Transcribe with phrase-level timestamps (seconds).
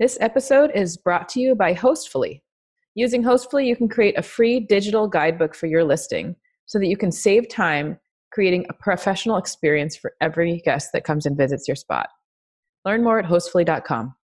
[0.00, 2.40] This episode is brought to you by Hostfully.
[2.94, 6.96] Using Hostfully, you can create a free digital guidebook for your listing so that you
[6.96, 7.98] can save time
[8.32, 12.08] creating a professional experience for every guest that comes and visits your spot.
[12.86, 14.14] Learn more at hostfully.com.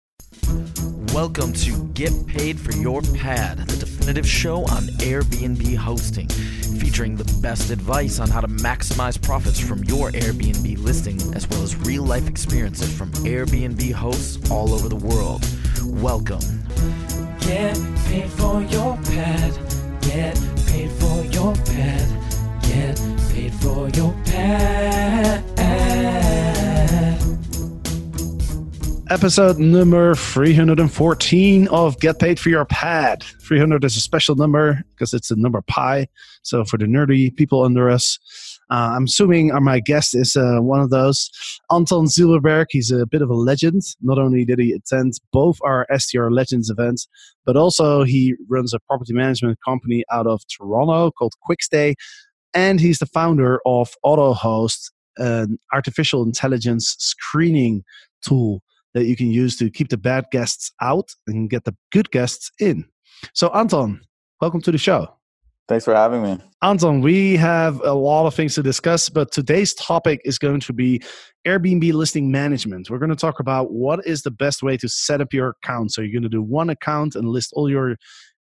[1.12, 7.40] Welcome to Get Paid for Your Pad, the definitive show on Airbnb hosting, featuring the
[7.42, 12.02] best advice on how to maximize profits from your Airbnb listing, as well as real
[12.02, 15.44] life experiences from Airbnb hosts all over the world.
[15.86, 16.64] Welcome.
[17.40, 19.52] Get paid for your pad.
[20.02, 20.34] Get
[20.66, 22.62] paid for your pad.
[22.62, 23.00] Get
[23.32, 25.56] paid for your pad.
[29.08, 33.22] episode number 314 of Get Paid for Your Pad.
[33.22, 36.08] 300 is a special number because it's a number pi.
[36.42, 38.18] So for the nerdy people under us,
[38.70, 41.30] uh, I'm assuming my guest is uh, one of those.
[41.70, 43.82] Anton Zilberberg, he's a bit of a legend.
[44.00, 47.06] Not only did he attend both our STR Legends events,
[47.44, 51.94] but also he runs a property management company out of Toronto called Quickstay.
[52.54, 57.84] And he's the founder of AutoHost, an artificial intelligence screening
[58.26, 58.62] tool
[58.94, 62.50] that you can use to keep the bad guests out and get the good guests
[62.58, 62.84] in.
[63.32, 64.00] So, Anton,
[64.40, 65.15] welcome to the show.
[65.68, 66.38] Thanks for having me.
[66.62, 70.72] Anton, we have a lot of things to discuss, but today's topic is going to
[70.72, 71.02] be
[71.44, 72.88] Airbnb listing management.
[72.88, 75.92] We're going to talk about what is the best way to set up your account.
[75.92, 77.96] So, you're going to do one account and list all your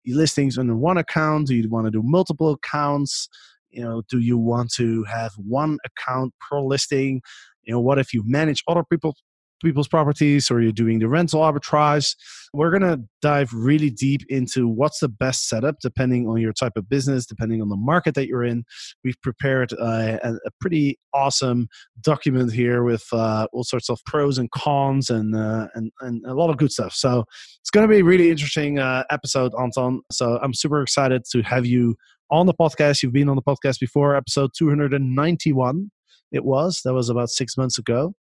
[0.07, 1.49] listings under one account.
[1.49, 3.29] Do you want to do multiple accounts?
[3.71, 7.21] You know, do you want to have one account per listing?
[7.65, 9.15] You know, what if you manage other people
[9.61, 12.15] people's properties or you're doing the rental arbitrage.
[12.53, 16.73] We're going to dive really deep into what's the best setup depending on your type
[16.77, 18.65] of business, depending on the market that you're in.
[19.05, 21.69] We've prepared uh, a, a, pretty awesome
[22.01, 26.35] document here with uh, all sorts of pros and cons and, uh, and, and a
[26.35, 26.93] lot of good stuff.
[26.93, 27.25] So
[27.61, 30.01] it's going to be a really interesting uh, episode, Anton.
[30.11, 31.97] So I'm super excited to have you
[32.31, 33.03] on the podcast.
[33.03, 35.91] You've been on the podcast before, episode 291.
[36.33, 38.15] It was that was about six months ago.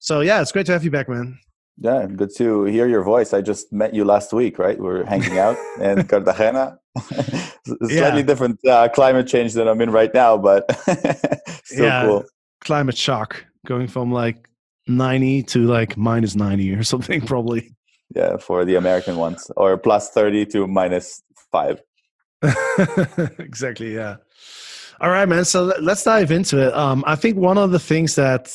[0.00, 1.38] So yeah, it's great to have you back, man.
[1.76, 3.32] Yeah, good to hear your voice.
[3.32, 4.78] I just met you last week, right?
[4.78, 6.78] We are hanging out in Cartagena.
[6.98, 8.22] Slightly yeah.
[8.22, 10.70] different uh, climate change than I'm in right now, but
[11.64, 12.24] still yeah, cool.
[12.62, 14.48] Climate shock going from like
[14.88, 17.74] 90 to like minus 90 or something, probably.
[18.14, 21.22] Yeah, for the American ones, or plus 30 to minus
[21.52, 21.80] five.
[23.38, 23.94] exactly.
[23.94, 24.16] Yeah.
[25.00, 25.44] All right, man.
[25.44, 26.74] So let's dive into it.
[26.74, 28.52] Um, I think one of the things that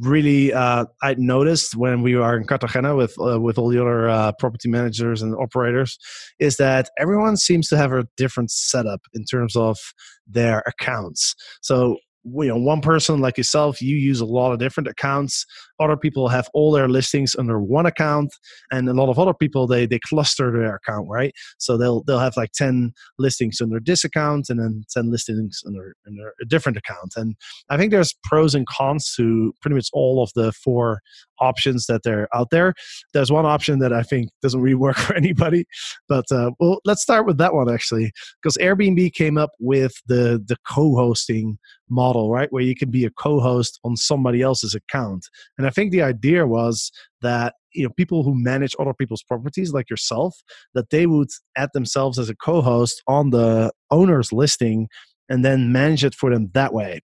[0.00, 4.08] really uh, I noticed when we are in Cartagena with uh, with all the other
[4.08, 5.98] uh, property managers and operators
[6.38, 9.78] is that everyone seems to have a different setup in terms of
[10.26, 11.34] their accounts.
[11.62, 15.46] So you know one person like yourself you use a lot of different accounts
[15.80, 18.32] other people have all their listings under one account
[18.70, 21.32] and a lot of other people they they cluster their account right?
[21.58, 25.94] So they'll they'll have like 10 listings under this account and then 10 listings under,
[26.06, 27.14] under a different account.
[27.16, 27.34] And
[27.70, 31.00] i think there's pros and cons to pretty much all of the four
[31.40, 32.74] options that they're out there.
[33.14, 35.64] There's one option that i think doesn't really work for anybody
[36.08, 40.42] but uh, well let's start with that one actually because airbnb came up with the
[40.46, 41.58] the co-hosting
[41.90, 42.50] model right?
[42.52, 45.26] Where you can be a co-host on somebody else's account.
[45.58, 46.90] And I think the idea was
[47.22, 50.34] that you know people who manage other people's properties like yourself
[50.74, 54.88] that they would add themselves as a co-host on the owner's listing
[55.28, 56.98] and then manage it for them that way.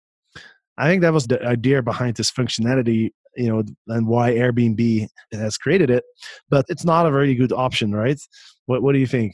[0.78, 5.58] I think that was the idea behind this functionality, you know, and why Airbnb has
[5.58, 6.04] created it.
[6.48, 8.20] But it's not a very good option, right?
[8.66, 9.32] What What do you think?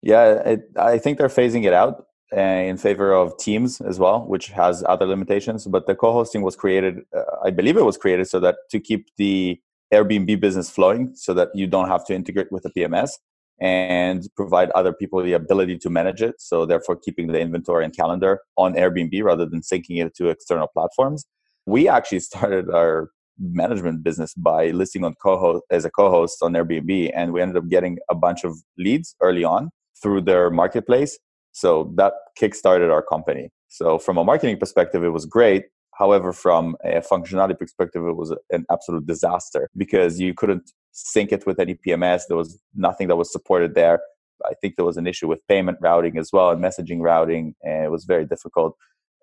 [0.00, 2.06] Yeah, it, I think they're phasing it out.
[2.32, 5.66] Uh, in favor of Teams as well, which has other limitations.
[5.66, 9.08] But the co-hosting was created, uh, I believe it was created so that to keep
[9.18, 9.60] the
[9.92, 13.10] Airbnb business flowing, so that you don't have to integrate with the PMS
[13.60, 16.36] and provide other people the ability to manage it.
[16.40, 20.66] So therefore, keeping the inventory and calendar on Airbnb rather than syncing it to external
[20.66, 21.26] platforms.
[21.66, 27.12] We actually started our management business by listing on co-host as a co-host on Airbnb,
[27.14, 29.70] and we ended up getting a bunch of leads early on
[30.02, 31.18] through their marketplace
[31.54, 33.48] so that kickstarted our company.
[33.68, 35.66] So from a marketing perspective, it was great.
[35.96, 41.46] However, from a functionality perspective, it was an absolute disaster because you couldn't sync it
[41.46, 42.22] with any PMS.
[42.26, 44.00] There was nothing that was supported there.
[44.44, 47.84] I think there was an issue with payment routing as well and messaging routing, and
[47.84, 48.76] it was very difficult.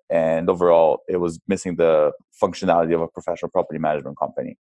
[0.08, 2.12] And overall, it was missing the
[2.42, 4.56] functionality of a professional property management company.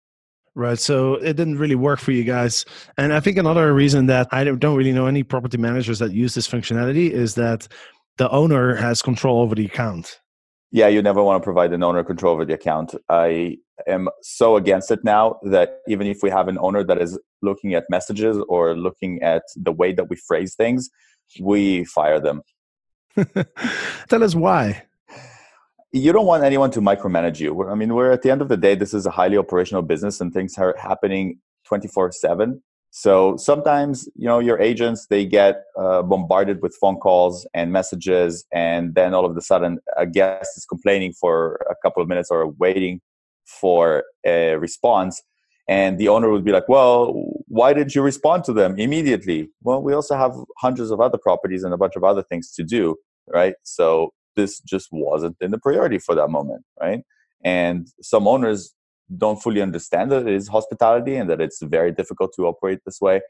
[0.57, 0.79] Right.
[0.79, 2.65] So it didn't really work for you guys.
[2.99, 6.35] And I think another reason that I don't really know any property managers that use
[6.35, 7.69] this functionality is that
[8.19, 10.21] the owner has control over the account.
[10.73, 12.95] yeah, you never want to provide an owner control over the account.
[13.09, 17.19] I am so against it now that even if we have an owner that is
[17.43, 20.91] looking at messages or looking at the way that we phrase things,
[21.41, 22.43] we fire them.
[24.09, 24.85] Tell us why.
[25.93, 27.69] You don't want anyone to micromanage you.
[27.69, 30.21] I mean, we're at the end of the day, this is a highly operational business
[30.21, 36.03] and things are happening 24 7 so sometimes, you know, your agents they get uh,
[36.03, 40.67] bombarded with phone calls and messages, and then all of a sudden, a guest is
[40.67, 43.01] complaining for a couple of minutes or waiting
[43.45, 45.23] for a response,
[45.69, 47.15] and the owner would be like, "Well,
[47.47, 51.63] why did you respond to them immediately?" Well, we also have hundreds of other properties
[51.63, 52.97] and a bunch of other things to do,
[53.29, 53.55] right?
[53.63, 57.03] So this just wasn't in the priority for that moment, right?
[57.45, 58.75] And some owners
[59.17, 63.01] don't fully understand that it is hospitality and that it's very difficult to operate this
[63.01, 63.21] way.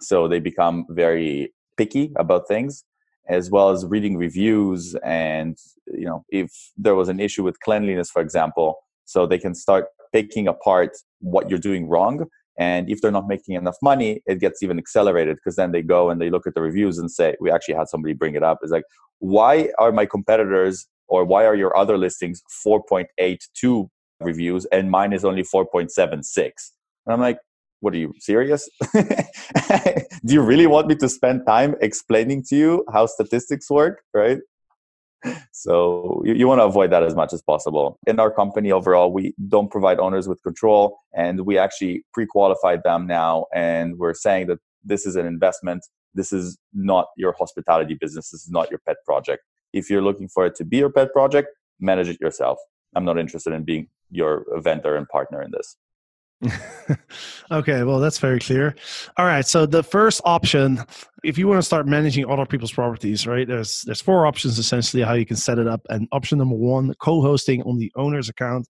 [0.00, 2.84] So they become very picky about things
[3.28, 5.56] as well as reading reviews and
[5.86, 9.86] you know if there was an issue with cleanliness for example so they can start
[10.12, 10.90] picking apart
[11.20, 12.26] what you're doing wrong
[12.58, 16.10] and if they're not making enough money it gets even accelerated because then they go
[16.10, 18.58] and they look at the reviews and say we actually had somebody bring it up.
[18.62, 18.84] It's like
[19.18, 23.88] why are my competitors or why are your other listings 4.82
[24.20, 26.52] reviews and mine is only 4.76 and
[27.08, 27.38] i'm like
[27.80, 28.68] what are you serious?
[28.94, 34.38] Do you really want me to spend time explaining to you how statistics work right
[35.52, 37.98] so you, you want to avoid that as much as possible.
[38.06, 43.06] In our company overall we don't provide owners with control and we actually pre-qualified them
[43.06, 45.84] now and we're saying that this is an investment.
[46.14, 48.30] This is not your hospitality business.
[48.30, 49.42] This is not your pet project.
[49.72, 51.48] If you're looking for it to be your pet project
[51.80, 52.58] manage it yourself.
[52.94, 55.76] I'm not interested in being your vendor and partner in this.
[57.50, 58.74] okay, well, that's very clear.
[59.16, 60.82] All right, so the first option,
[61.24, 63.48] if you want to start managing other people's properties, right?
[63.48, 65.80] There's there's four options essentially how you can set it up.
[65.88, 68.68] And option number one, co-hosting on the owner's account,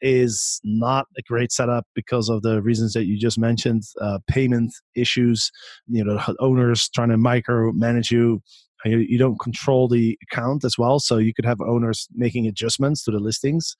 [0.00, 4.72] is not a great setup because of the reasons that you just mentioned, uh, payment
[4.94, 5.50] issues.
[5.88, 8.42] You know, owners trying to micromanage you.
[8.84, 13.02] You, you don't control the account as well, so you could have owners making adjustments
[13.04, 13.76] to the listings.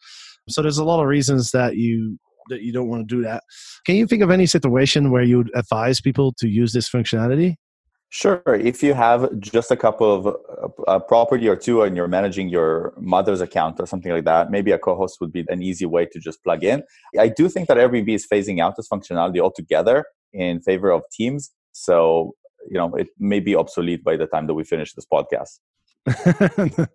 [0.49, 3.44] So there's a lot of reasons that you that you don't want to do that.
[3.84, 7.56] Can you think of any situation where you would advise people to use this functionality?
[8.10, 8.42] Sure.
[8.46, 10.36] If you have just a couple of
[10.86, 14.70] a property or two and you're managing your mother's account or something like that, maybe
[14.72, 16.82] a co-host would be an easy way to just plug in.
[17.18, 21.50] I do think that Airbnb is phasing out this functionality altogether in favor of teams.
[21.72, 22.34] So,
[22.70, 25.58] you know, it may be obsolete by the time that we finish this podcast.
[26.08, 26.86] okay.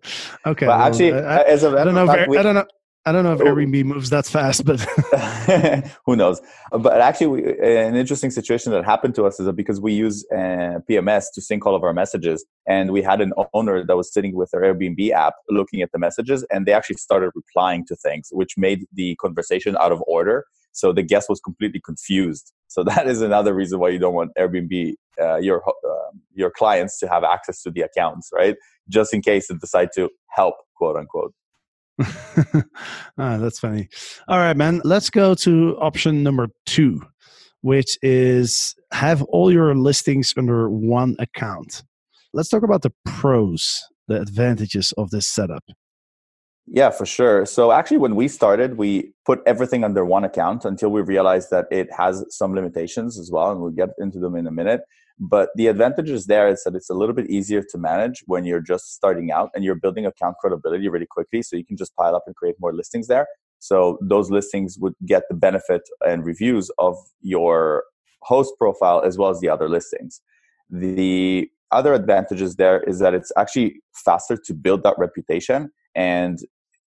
[0.44, 2.10] But well, actually, I, as a, I don't know.
[2.10, 2.66] If, we, I don't know.
[3.06, 3.44] I don't know if oh.
[3.44, 4.80] Airbnb moves that fast, but
[6.06, 6.40] who knows?
[6.70, 10.24] But actually, we, an interesting situation that happened to us is that because we use
[10.32, 14.10] uh, PMS to sync all of our messages, and we had an owner that was
[14.10, 17.96] sitting with their Airbnb app looking at the messages, and they actually started replying to
[17.96, 20.46] things, which made the conversation out of order.
[20.72, 22.52] So the guest was completely confused.
[22.68, 26.98] So that is another reason why you don't want Airbnb uh, your uh, your clients
[27.00, 28.56] to have access to the accounts, right?
[28.88, 31.34] Just in case they decide to help, quote unquote.
[33.18, 33.88] ah, that's funny.
[34.28, 34.80] All right, man.
[34.84, 37.02] Let's go to option number two,
[37.60, 41.82] which is have all your listings under one account.
[42.32, 45.64] Let's talk about the pros, the advantages of this setup.
[46.66, 47.44] Yeah, for sure.
[47.44, 51.66] So actually, when we started, we put everything under one account until we realized that
[51.70, 54.80] it has some limitations as well, and we'll get into them in a minute.
[55.18, 58.44] But the advantage is there is that it's a little bit easier to manage when
[58.44, 61.42] you're just starting out and you're building account credibility really quickly.
[61.42, 63.26] So you can just pile up and create more listings there.
[63.60, 67.84] So those listings would get the benefit and reviews of your
[68.22, 70.20] host profile as well as the other listings.
[70.68, 76.38] The other advantages there is that it's actually faster to build that reputation and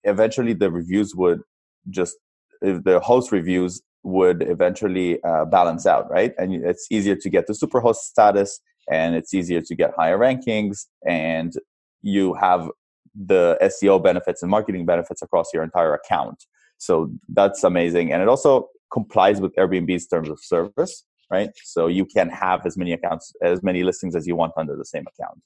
[0.03, 1.41] eventually the reviews would
[1.89, 2.15] just
[2.61, 6.33] if the host reviews would eventually uh, balance out, right?
[6.37, 8.59] And it's easier to get the superhost status
[8.89, 11.53] and it's easier to get higher rankings and
[12.01, 12.69] you have
[13.13, 16.45] the SEO benefits and marketing benefits across your entire account.
[16.77, 18.13] So that's amazing.
[18.13, 21.49] And it also complies with Airbnb's terms of service, right?
[21.65, 24.85] So you can have as many accounts, as many listings as you want under the
[24.85, 25.41] same account.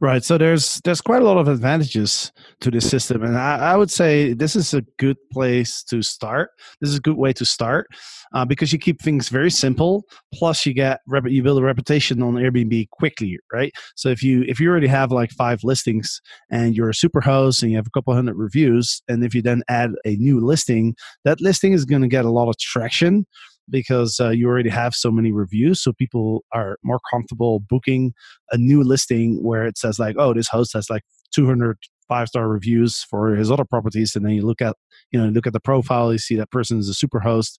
[0.00, 0.24] Right.
[0.24, 3.90] So there's there's quite a lot of advantages to this system, and I, I would
[3.90, 6.52] say this is a good place to start.
[6.80, 7.86] This is a good way to start
[8.32, 10.04] uh, because you keep things very simple.
[10.32, 13.72] Plus, you get you build a reputation on Airbnb quickly, right?
[13.94, 17.62] So if you if you already have like five listings and you're a super host
[17.62, 20.94] and you have a couple hundred reviews, and if you then add a new listing,
[21.24, 23.26] that listing is going to get a lot of traction
[23.70, 28.12] because uh, you already have so many reviews so people are more comfortable booking
[28.50, 31.02] a new listing where it says like oh this host has like
[31.34, 31.76] 200
[32.10, 34.76] five star reviews for his other properties, and then you look at
[35.12, 37.58] you know look at the profile, you see that person is a super host.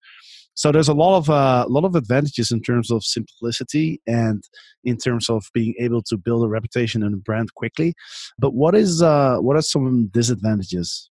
[0.53, 4.44] So there's a lot of a uh, lot of advantages in terms of simplicity and
[4.84, 7.96] in terms of being able to build a reputation and a brand quickly.
[8.38, 11.10] But what is uh, what are some disadvantages?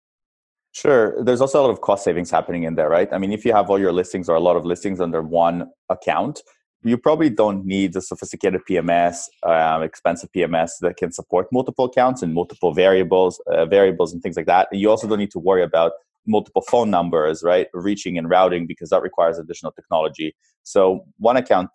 [0.72, 1.22] Sure.
[1.22, 3.08] There's also a lot of cost savings happening in there, right?
[3.12, 5.70] I mean, if you have all your listings or a lot of listings under one
[5.88, 6.42] account,
[6.84, 12.22] you probably don't need a sophisticated PMS, um, expensive PMS that can support multiple accounts
[12.22, 14.68] and multiple variables, uh, variables and things like that.
[14.70, 15.92] You also don't need to worry about
[16.26, 17.66] multiple phone numbers, right?
[17.72, 20.36] Reaching and routing because that requires additional technology.
[20.62, 21.70] So one account,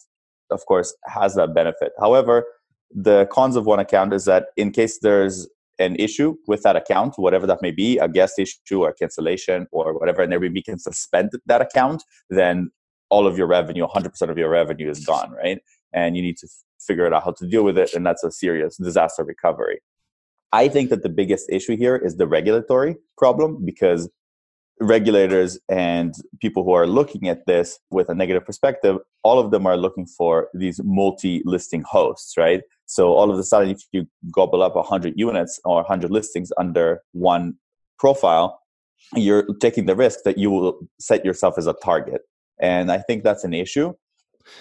[0.52, 1.92] of course, has that benefit.
[2.00, 2.46] However,
[2.92, 5.50] the cons of one account is that in case there's
[5.84, 9.98] an issue with that account, whatever that may be, a guest issue or cancellation or
[9.98, 12.72] whatever, and Airbnb can suspend that account, then
[13.10, 15.60] all of your revenue, 100% of your revenue is gone, right?
[15.94, 16.48] And you need to
[16.80, 19.82] figure out how to deal with it, and that's a serious disaster recovery.
[20.52, 24.10] I think that the biggest issue here is the regulatory problem because
[24.80, 29.66] regulators and people who are looking at this with a negative perspective, all of them
[29.66, 32.62] are looking for these multi listing hosts, right?
[32.94, 37.02] So all of a sudden, if you gobble up 100 units or 100 listings under
[37.14, 37.56] one
[37.98, 38.60] profile,
[39.16, 42.22] you're taking the risk that you will set yourself as a target.
[42.60, 43.94] And I think that's an issue.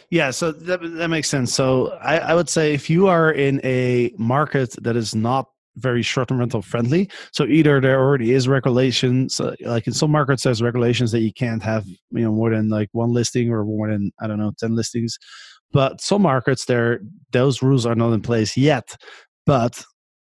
[0.09, 1.53] Yeah, so that, that makes sense.
[1.53, 6.03] So I, I would say if you are in a market that is not very
[6.03, 7.11] short-term rental friendly.
[7.33, 11.33] So either there already is regulations, uh, like in some markets, there's regulations that you
[11.33, 14.53] can't have you know more than like one listing or more than I don't know
[14.59, 15.19] ten listings.
[15.73, 17.01] But some markets, there
[17.33, 18.97] those rules are not in place yet.
[19.47, 19.85] But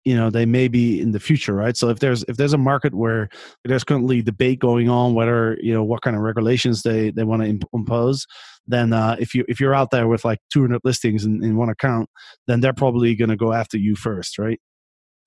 [0.05, 2.59] you know they may be in the future right so if there's if there's a
[2.59, 3.29] market where
[3.67, 7.43] there's currently debate going on whether you know what kind of regulations they they want
[7.43, 8.27] to imp- impose
[8.67, 11.69] then uh, if you if you're out there with like 200 listings in, in one
[11.69, 12.09] account
[12.47, 14.59] then they're probably going to go after you first right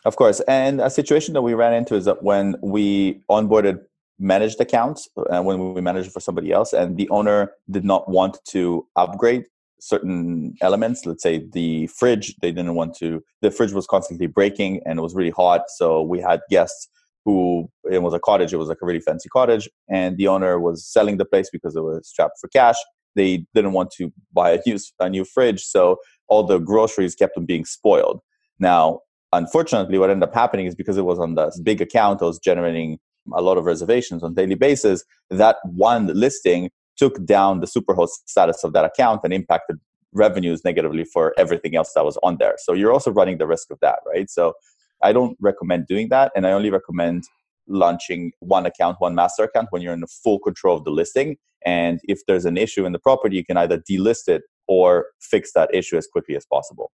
[0.06, 0.42] of course.
[0.42, 3.80] And a situation that we ran into is that when we onboarded
[4.20, 8.38] managed accounts, uh, when we managed for somebody else, and the owner did not want
[8.50, 9.46] to upgrade
[9.84, 14.82] certain elements, let's say the fridge, they didn't want to, the fridge was constantly breaking
[14.86, 15.64] and it was really hot.
[15.68, 16.88] So we had guests
[17.26, 20.58] who, it was a cottage, it was like a really fancy cottage, and the owner
[20.58, 22.78] was selling the place because it was strapped for cash.
[23.16, 25.64] They didn't want to buy a new, a new fridge.
[25.66, 25.98] So
[26.30, 28.22] all the groceries kept on being spoiled.
[28.60, 29.02] Now,
[29.34, 32.40] unfortunately, what ended up happening is because it was on this big account, I was
[32.40, 33.00] generating
[33.34, 35.04] a lot of reservations on daily basis.
[35.30, 39.78] That one listing took down the superhost status of that account and impacted
[40.14, 42.56] revenues negatively for everything else that was on there.
[42.60, 44.30] So you're also running the risk of that, right?
[44.30, 44.54] So
[45.02, 47.24] I don't recommend doing that, and I only recommend
[47.68, 51.38] launching one account, one master account when you're in full control of the listing.
[51.66, 55.54] And if there's an issue in the property, you can either delist it or fix
[55.54, 56.92] that issue as quickly as possible.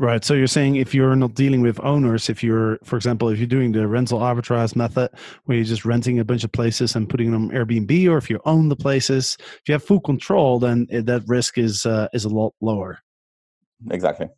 [0.00, 0.24] Right.
[0.24, 3.48] So you're saying if you're not dealing with owners, if you're, for example, if you're
[3.48, 5.10] doing the rental arbitrage method,
[5.44, 8.30] where you're just renting a bunch of places and putting them on Airbnb, or if
[8.30, 12.24] you own the places, if you have full control, then that risk is uh, is
[12.24, 13.00] a lot lower.
[13.90, 14.28] Exactly.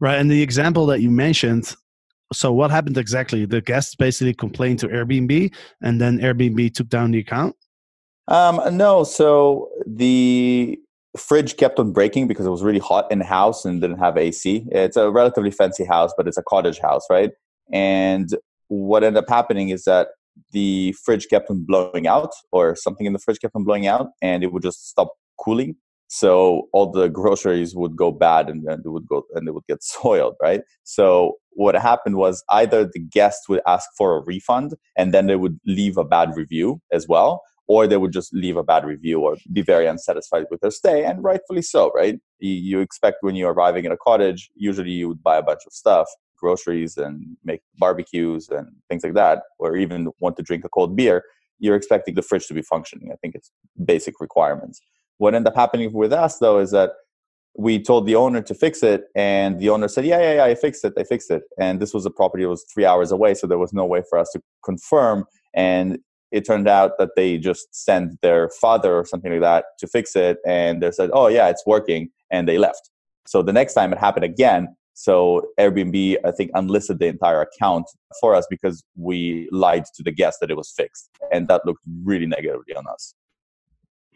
[0.00, 0.18] Right.
[0.18, 1.76] And the example that you mentioned.
[2.32, 3.44] So what happened exactly?
[3.44, 7.54] The guests basically complained to Airbnb, and then Airbnb took down the account.
[8.28, 9.04] Um, no.
[9.04, 10.78] So the
[11.16, 14.16] fridge kept on breaking because it was really hot in the house and didn't have
[14.16, 14.66] AC.
[14.70, 17.30] It's a relatively fancy house, but it's a cottage house, right?
[17.72, 18.28] And
[18.68, 20.08] what ended up happening is that
[20.52, 24.08] the fridge kept on blowing out, or something in the fridge kept on blowing out,
[24.22, 25.76] and it would just stop cooling.
[26.06, 29.66] So all the groceries would go bad, and then they would go and they would
[29.68, 30.62] get soiled, right?
[30.84, 35.36] So what happened was either the guest would ask for a refund, and then they
[35.36, 39.20] would leave a bad review as well, or they would just leave a bad review
[39.20, 42.18] or be very unsatisfied with their stay, and rightfully so, right?
[42.40, 45.72] You, expect when you're arriving in a cottage, usually you would buy a bunch of
[45.72, 50.68] stuff, groceries, and make barbecues and things like that, or even want to drink a
[50.68, 51.22] cold beer.
[51.60, 53.10] You're expecting the fridge to be functioning.
[53.12, 53.52] I think it's
[53.84, 54.80] basic requirements.
[55.18, 56.90] What ended up happening with us, though, is that
[57.56, 60.54] we told the owner to fix it and the owner said yeah yeah yeah i
[60.54, 63.34] fixed it i fixed it and this was a property that was three hours away
[63.34, 65.98] so there was no way for us to confirm and
[66.30, 70.14] it turned out that they just sent their father or something like that to fix
[70.16, 72.90] it and they said oh yeah it's working and they left
[73.26, 77.86] so the next time it happened again so airbnb i think unlisted the entire account
[78.20, 81.82] for us because we lied to the guest that it was fixed and that looked
[82.04, 83.14] really negatively on us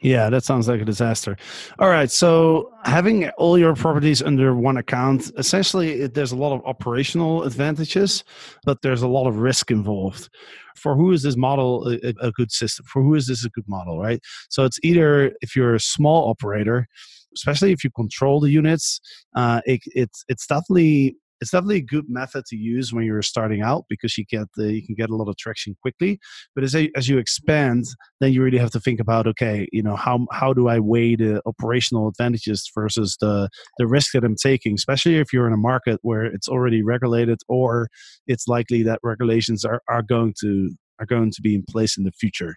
[0.04, 1.34] yeah, that sounds like a disaster.
[1.78, 6.62] All right, so having all your properties under one account, essentially, there's a lot of
[6.66, 8.22] operational advantages,
[8.66, 10.28] but there's a lot of risk involved.
[10.76, 12.84] For who is this model a, a good system?
[12.86, 14.20] For who is this a good model, right?
[14.50, 16.86] So it's either if you're a small operator,
[17.34, 19.00] especially if you control the units,
[19.36, 23.62] uh, it, it's it's definitely it's definitely a good method to use when you're starting
[23.62, 26.18] out because you get the, you can get a lot of traction quickly.
[26.54, 27.84] But as as you expand,
[28.20, 31.16] then you really have to think about okay, you know how how do I weigh
[31.16, 33.48] the operational advantages versus the
[33.78, 37.40] the risk that I'm taking, especially if you're in a market where it's already regulated
[37.48, 37.88] or
[38.26, 42.04] it's likely that regulations are are going to are going to be in place in
[42.04, 42.54] the future.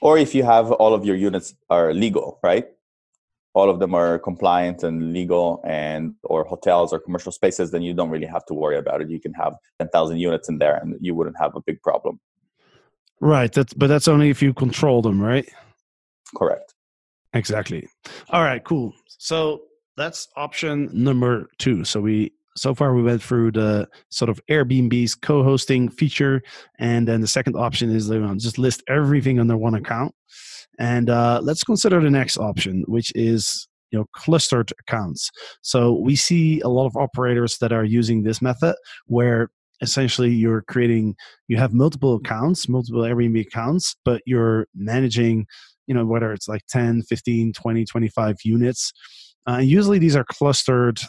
[0.00, 2.66] Or if you have all of your units are legal, right?
[3.54, 7.94] All of them are compliant and legal and or hotels or commercial spaces then you
[7.94, 9.08] don't really have to worry about it.
[9.08, 12.20] You can have 10,000 units in there and you wouldn't have a big problem.
[13.20, 13.52] Right.
[13.52, 15.48] That's but that's only if you control them right?
[16.36, 16.74] Correct.
[17.32, 17.88] Exactly.
[18.30, 18.92] All right cool.
[19.08, 19.62] So
[19.96, 25.14] that's option number 2 so we so far we went through the sort of airbnb's
[25.14, 26.42] co-hosting feature
[26.78, 28.08] and then the second option is
[28.38, 30.12] just list everything under one account
[30.78, 35.30] and uh, let's consider the next option, which is you know clustered accounts.
[35.62, 38.74] So we see a lot of operators that are using this method
[39.06, 39.50] where
[39.80, 41.16] essentially you're creating
[41.48, 45.44] you have multiple accounts multiple airbnb accounts but you're managing
[45.88, 48.92] you know whether it's like 10 15 20 25 units
[49.48, 51.00] uh, usually these are clustered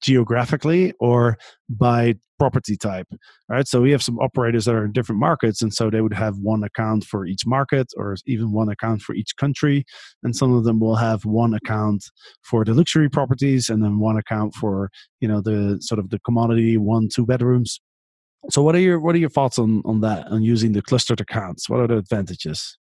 [0.00, 1.36] geographically or
[1.68, 3.06] by property type.
[3.48, 5.62] right So we have some operators that are in different markets.
[5.62, 9.14] And so they would have one account for each market or even one account for
[9.14, 9.84] each country.
[10.22, 12.04] And some of them will have one account
[12.42, 16.18] for the luxury properties and then one account for, you know, the sort of the
[16.20, 17.80] commodity one, two bedrooms.
[18.50, 21.20] So what are your what are your thoughts on, on that, on using the clustered
[21.20, 21.70] accounts?
[21.70, 22.76] What are the advantages?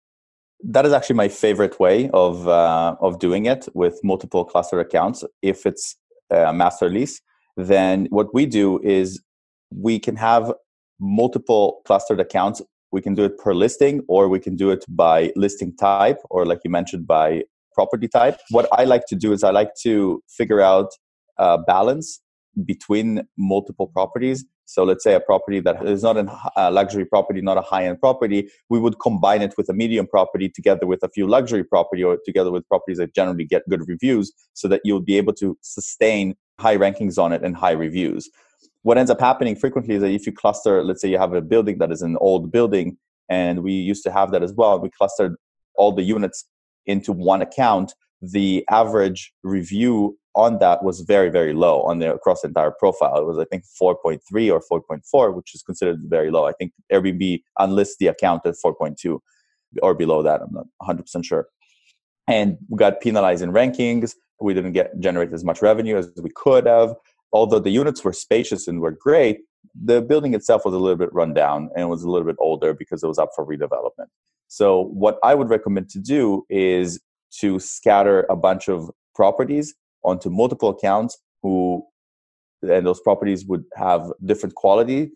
[0.63, 5.25] That is actually my favorite way of uh, of doing it with multiple cluster accounts.
[5.41, 5.97] If it's
[6.31, 7.21] a master lease,
[7.57, 9.23] then what we do is
[9.71, 10.53] we can have
[11.01, 12.63] multiple clustered accounts.
[12.93, 16.47] We can do it per listing, or we can do it by listing type, or
[16.47, 17.43] like you mentioned, by
[17.75, 18.39] property type.
[18.51, 20.91] What I like to do is I like to figure out
[21.39, 22.21] a balance
[22.65, 24.45] between multiple properties.
[24.65, 26.17] So let's say a property that is not
[26.57, 30.49] a luxury property, not a high-end property, we would combine it with a medium property
[30.49, 34.33] together with a few luxury property or together with properties that generally get good reviews
[34.55, 38.31] so that you'll be able to sustain high rankings on it and high reviews
[38.87, 41.41] what ends up happening frequently is that if you cluster, let's say you have a
[41.41, 42.97] building that is an old building,
[43.29, 45.35] and we used to have that as well, we clustered
[45.75, 46.45] all the units
[46.87, 52.43] into one account, the average review on that was very, very low on the across
[52.43, 53.17] the entire profile.
[53.17, 54.21] It was, I think, 4.3
[54.53, 56.47] or 4.4, which is considered very low.
[56.47, 59.19] I think Airbnb unlists the account at 4.2
[59.83, 60.43] or below that.
[60.43, 61.49] I'm not 100% sure.
[62.29, 64.15] And we got penalized in rankings.
[64.41, 66.95] We didn't get generate as much revenue as we could have
[67.33, 69.41] although the units were spacious and were great,
[69.75, 72.73] the building itself was a little bit run down and was a little bit older
[72.73, 74.09] because it was up for redevelopment.
[74.49, 77.01] So, what I would recommend to do is
[77.41, 81.85] to scatter a bunch of properties onto multiple accounts who
[82.63, 85.11] and those properties would have different quality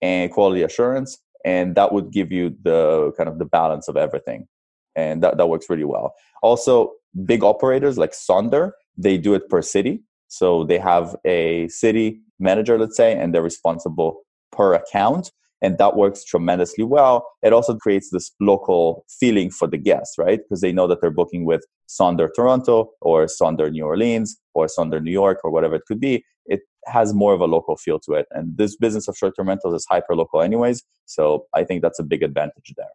[0.00, 4.48] and quality assurance and that would give you the kind of the balance of everything.
[4.96, 6.14] And that, that works really well.
[6.42, 6.92] Also
[7.24, 10.02] big operators like sonder they do it per city.
[10.28, 15.30] So they have a city manager, let's say, and they're responsible per account.
[15.62, 17.26] And that works tremendously well.
[17.42, 20.38] It also creates this local feeling for the guests, right?
[20.38, 25.02] Because they know that they're booking with Sonder Toronto or Sonder New Orleans or Sonder
[25.02, 26.24] New York or whatever it could be.
[26.44, 28.26] It has more of a local feel to it.
[28.32, 30.82] And this business of short term rentals is hyper local, anyways.
[31.06, 32.86] So I think that's a big advantage there.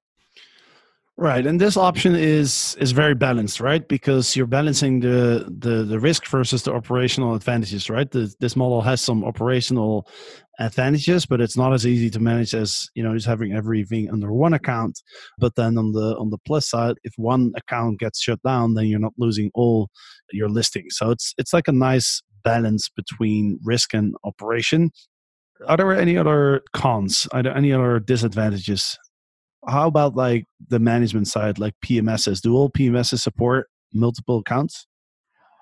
[1.17, 3.87] Right, and this option is is very balanced, right?
[3.87, 8.09] Because you're balancing the the, the risk versus the operational advantages, right?
[8.09, 10.07] The, this model has some operational
[10.61, 14.31] advantages, but it's not as easy to manage as you know just having everything under
[14.31, 15.01] one account.
[15.37, 18.85] But then on the on the plus side, if one account gets shut down, then
[18.85, 19.89] you're not losing all
[20.31, 20.97] your listings.
[20.97, 24.91] So it's it's like a nice balance between risk and operation.
[25.67, 27.27] Are there any other cons?
[27.31, 28.97] Are there any other disadvantages
[29.67, 32.41] how about like the management side, like PMSs?
[32.41, 34.87] Do all PMSs support multiple accounts?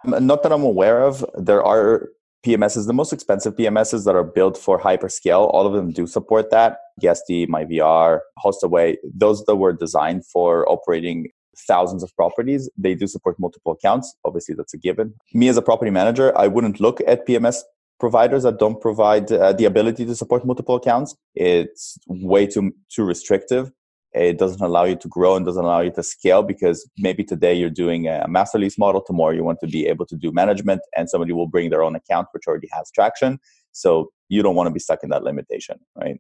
[0.06, 1.26] Not that I'm aware of.
[1.38, 2.10] There are
[2.46, 5.54] PMSs, the most expensive PMSs that are built for hyperscale.
[5.54, 6.78] All of them do support that.
[7.00, 11.30] Guesty, MyVR, HostAway, those that were designed for operating
[11.68, 14.16] thousands of properties, they do support multiple accounts.
[14.24, 15.14] Obviously, that's a given.
[15.34, 17.58] Me as a property manager, I wouldn't look at PMS
[18.00, 21.16] providers that don't provide uh, the ability to support multiple accounts.
[21.36, 23.72] It's way too too restrictive
[24.14, 27.54] it doesn't allow you to grow and doesn't allow you to scale because maybe today
[27.54, 30.82] you're doing a master lease model tomorrow you want to be able to do management
[30.96, 33.40] and somebody will bring their own account which already has traction
[33.72, 36.20] so you don't want to be stuck in that limitation right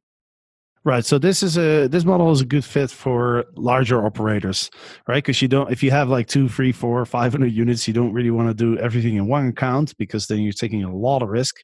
[0.86, 1.04] Right.
[1.04, 4.72] So this is a this model is a good fit for larger operators,
[5.10, 5.16] right?
[5.18, 8.14] Because you don't if you have like two, three, four, five hundred units, you don't
[8.14, 11.28] really want to do everything in one account because then you're taking a lot of
[11.28, 11.58] risk.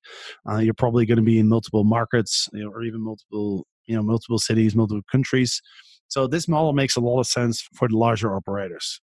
[0.50, 3.96] Uh, you're probably going to be in multiple markets you know, or even multiple you
[3.96, 5.62] know multiple cities, multiple countries.
[6.08, 9.02] So this model makes a lot of sense for the larger operators.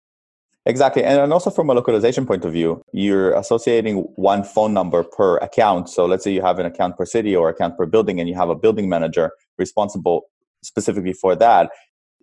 [0.66, 1.04] Exactly.
[1.04, 5.90] And also from a localization point of view, you're associating one phone number per account.
[5.90, 8.36] So let's say you have an account per city or account per building and you
[8.36, 10.24] have a building manager responsible
[10.62, 11.72] specifically for that.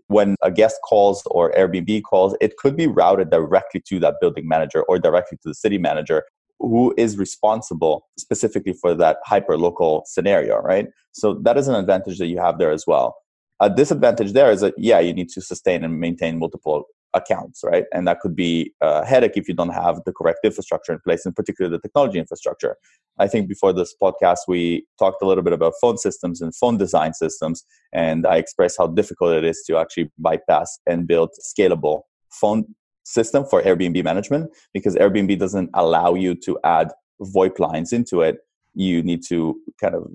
[0.08, 4.46] When a guest calls or Airbnb calls, it could be routed directly to that building
[4.46, 6.22] manager or directly to the city manager
[6.60, 10.86] who is responsible specifically for that hyper local scenario, right?
[11.12, 13.16] So that is an advantage that you have there as well.
[13.60, 17.84] A disadvantage there is that, yeah, you need to sustain and maintain multiple accounts, right?
[17.92, 21.24] And that could be a headache if you don't have the correct infrastructure in place,
[21.24, 22.76] in particular the technology infrastructure.
[23.18, 26.76] I think before this podcast, we talked a little bit about phone systems and phone
[26.76, 32.02] design systems, and I expressed how difficult it is to actually bypass and build scalable
[32.30, 36.90] phone system for Airbnb management because Airbnb doesn't allow you to add
[37.22, 38.38] VoIP lines into it.
[38.74, 40.08] You need to kind of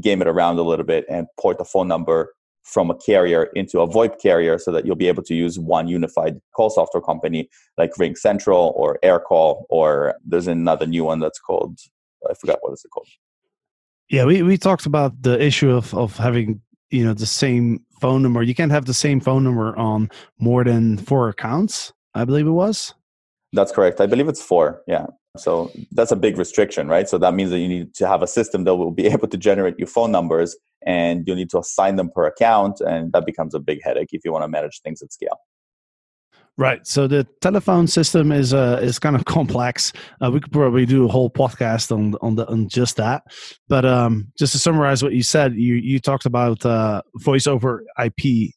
[0.00, 3.80] game it around a little bit and port a phone number from a carrier into
[3.80, 7.48] a VoIP carrier so that you'll be able to use one unified call software company
[7.76, 11.78] like RingCentral or AirCall, or there's another new one that's called,
[12.28, 13.08] I forgot what is it called.
[14.08, 18.22] Yeah, we, we talked about the issue of, of having you know the same phone
[18.22, 18.42] number.
[18.42, 22.50] You can't have the same phone number on more than four accounts, I believe it
[22.50, 22.94] was.
[23.52, 24.00] That's correct.
[24.00, 24.82] I believe it's four.
[24.86, 25.06] Yeah.
[25.36, 27.08] So that's a big restriction, right?
[27.08, 29.36] So that means that you need to have a system that will be able to
[29.36, 32.80] generate your phone numbers and you need to assign them per account.
[32.80, 35.38] And that becomes a big headache if you want to manage things at scale.
[36.58, 36.86] Right.
[36.86, 39.92] So the telephone system is uh, is kind of complex.
[40.22, 43.22] Uh, we could probably do a whole podcast on on the on just that.
[43.68, 47.84] But um, just to summarize what you said, you you talked about uh, voice over
[47.98, 48.52] IP.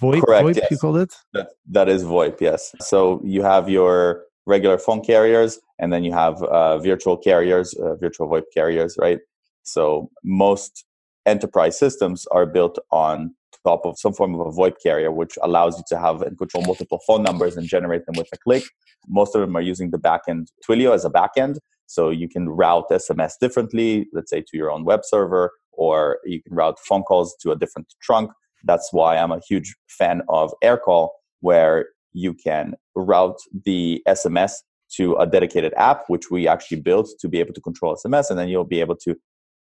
[0.00, 0.70] VoIP, Correct, VoIP yes.
[0.72, 1.14] you called it?
[1.32, 2.74] That, that is VoIP, yes.
[2.80, 7.94] So you have your regular phone carriers, and then you have uh, virtual carriers, uh,
[7.96, 9.18] virtual VoIP carriers, right?
[9.62, 10.84] So most
[11.26, 15.78] enterprise systems are built on top of some form of a VoIP carrier, which allows
[15.78, 18.64] you to have and control multiple phone numbers and generate them with a click.
[19.08, 22.86] Most of them are using the backend Twilio as a backend, so you can route
[22.90, 27.36] SMS differently, let's say to your own web server, or you can route phone calls
[27.42, 28.30] to a different trunk.
[28.64, 34.52] That's why I'm a huge fan of AirCall, where you can route the SMS
[34.96, 38.38] to a dedicated app, which we actually built to be able to control SMS, and
[38.38, 39.16] then you'll be able to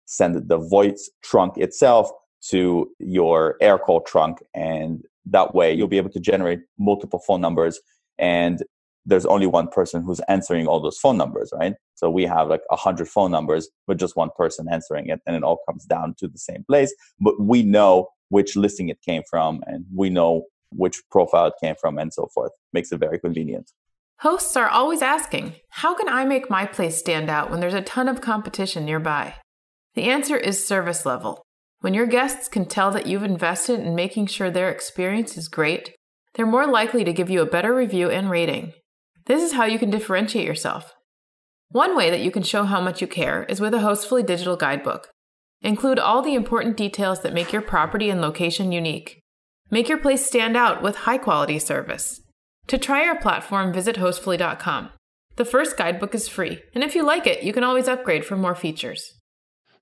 [0.06, 2.10] send the voice trunk itself
[2.50, 7.80] to your AirCall trunk, and that way you'll be able to generate multiple phone numbers
[8.18, 8.64] and
[9.08, 11.76] there's only one person who's answering all those phone numbers, right?
[11.96, 15.36] So we have like a hundred phone numbers, but just one person answering it, and
[15.36, 16.94] it all comes down to the same place.
[17.20, 21.76] But we know which listing it came from, and we know which profile it came
[21.80, 22.52] from, and so forth.
[22.74, 23.72] Makes it very convenient.
[24.20, 27.82] Hosts are always asking, How can I make my place stand out when there's a
[27.82, 29.36] ton of competition nearby?
[29.94, 31.44] The answer is service level.
[31.82, 35.96] When your guests can tell that you've invested in making sure their experience is great,
[36.34, 38.74] they're more likely to give you a better review and rating.
[39.26, 40.94] This is how you can differentiate yourself.
[41.70, 44.56] One way that you can show how much you care is with a Hostfully digital
[44.56, 45.10] guidebook.
[45.62, 49.22] Include all the important details that make your property and location unique.
[49.70, 52.22] Make your place stand out with high quality service.
[52.68, 54.90] To try our platform, visit hostfully.com.
[55.36, 58.36] The first guidebook is free, and if you like it, you can always upgrade for
[58.36, 59.14] more features.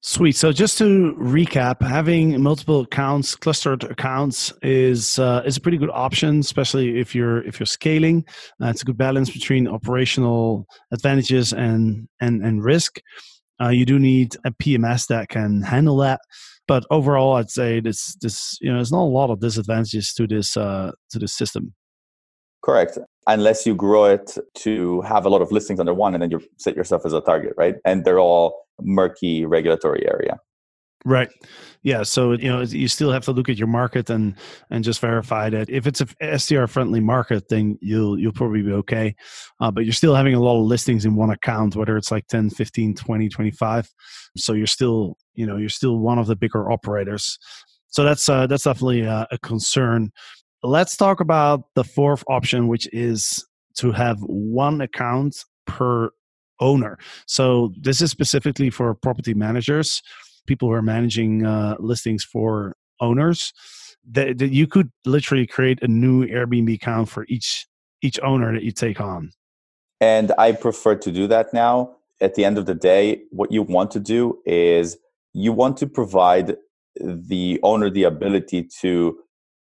[0.01, 0.35] Sweet.
[0.35, 5.89] So just to recap, having multiple accounts, clustered accounts, is uh, is a pretty good
[5.91, 8.23] option, especially if you're if you're scaling.
[8.61, 12.99] Uh, it's a good balance between operational advantages and and and risk.
[13.59, 16.19] Uh, you do need a PMS that can handle that,
[16.67, 20.27] but overall, I'd say this this you know there's not a lot of disadvantages to
[20.27, 21.73] this uh, to this system.
[22.63, 22.97] Correct.
[23.27, 26.41] Unless you grow it to have a lot of listings under one, and then you
[26.57, 27.75] set yourself as a target, right?
[27.85, 30.39] And they're all murky regulatory area.
[31.07, 31.29] Right.
[31.83, 32.01] Yeah.
[32.01, 34.35] So you know you still have to look at your market and
[34.71, 38.71] and just verify that if it's a STR friendly market, then you'll you'll probably be
[38.71, 39.15] okay.
[39.59, 42.25] Uh, but you're still having a lot of listings in one account, whether it's like
[42.27, 43.93] 10, 15, 20, 25.
[44.35, 47.37] So you're still you know you're still one of the bigger operators.
[47.89, 50.11] So that's uh, that's definitely a, a concern.
[50.63, 55.37] Let's talk about the fourth option, which is to have one account
[55.67, 56.09] per
[56.59, 56.97] owner.
[57.27, 60.01] So this is specifically for property managers,
[60.45, 63.53] people who are managing uh, listings for owners.
[64.07, 67.67] That, that you could literally create a new Airbnb account for each
[68.01, 69.31] each owner that you take on.
[69.99, 71.95] And I prefer to do that now.
[72.21, 74.97] At the end of the day, what you want to do is
[75.33, 76.55] you want to provide
[76.99, 79.17] the owner the ability to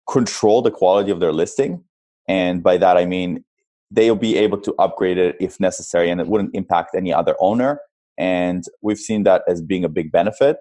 [0.10, 1.84] control the quality of their listing.
[2.28, 3.44] And by that, I mean
[3.90, 7.80] they'll be able to upgrade it if necessary and it wouldn't impact any other owner.
[8.18, 10.58] And we've seen that as being a big benefit.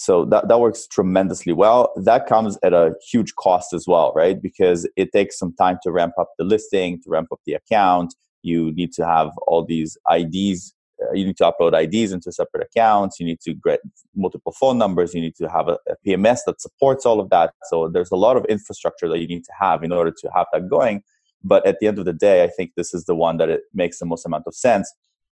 [0.00, 1.92] So that, that works tremendously well.
[1.94, 4.40] That comes at a huge cost as well, right?
[4.40, 8.14] Because it takes some time to ramp up the listing, to ramp up the account.
[8.40, 10.74] You need to have all these IDs.
[11.02, 13.20] Uh, you need to upload IDs into separate accounts.
[13.20, 13.80] You need to get
[14.16, 15.12] multiple phone numbers.
[15.12, 17.52] You need to have a, a PMS that supports all of that.
[17.64, 20.46] So there's a lot of infrastructure that you need to have in order to have
[20.54, 21.02] that going.
[21.44, 23.64] But at the end of the day, I think this is the one that it
[23.74, 24.90] makes the most amount of sense.